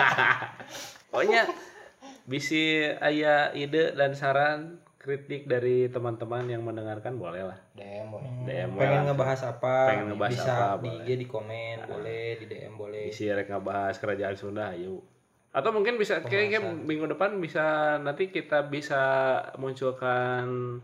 [1.12, 1.44] Pokoknya
[2.24, 7.58] bisi aya ide dan saran kritik dari teman-teman yang mendengarkan boleh lah.
[7.76, 8.28] DM boleh.
[8.48, 9.92] DM pengen ngebahas apa?
[9.92, 11.04] Pengen ngebahas bisa apa, di boleh.
[11.04, 13.04] IG di komen boleh di DM boleh.
[13.12, 15.04] Isi rek ngebahas kerajaan Sunda ayo
[15.58, 19.02] atau mungkin bisa kayaknya minggu depan bisa nanti kita bisa
[19.58, 20.78] munculkan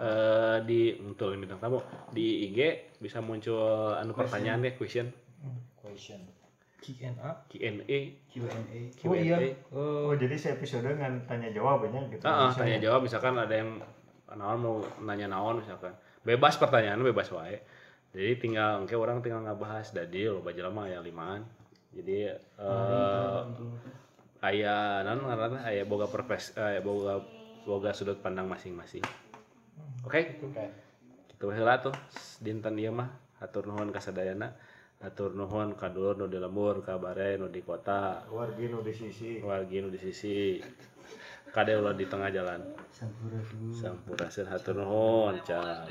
[0.00, 1.84] eh, di betul bintang tamu.
[2.08, 5.12] Di IG bisa muncul anu pertanyaan deh question.
[5.76, 6.24] Question.
[6.84, 9.36] Q&A Q&A Q&A oh iya.
[9.72, 12.24] Oh, oh jadi saya episode dengan tanya jawabnya gitu.
[12.24, 13.80] Ah, ah, tanya jawab misalkan ada yang
[14.32, 15.92] naon mau nanya naon misalkan.
[16.24, 17.60] Bebas pertanyaan bebas wae.
[18.16, 21.44] Jadi tinggal oke orang tinggal ngabahas dari lo baca lama ya limaan.
[21.92, 23.40] Jadi eh
[24.44, 27.24] aya naon ngaranna aya boga perpes aya boga
[27.64, 29.00] boga sudut pandang masing-masing.
[30.04, 30.64] Oke Oke.
[31.32, 31.96] kitu heula tuh
[32.44, 33.08] dinten ieu mah
[33.40, 34.52] hatur nuhun ka sadayana
[35.00, 38.20] hatur nuhun ka dulur nu di lembur ka bare nu di kota.
[38.28, 39.40] Wargi nu di sisi.
[39.40, 40.60] Wargi nu di sisi.
[41.48, 42.60] Kade ulah di tengah jalan.
[42.92, 43.72] Sampurasun.
[43.72, 45.88] Sampurasun hatur nuhun ca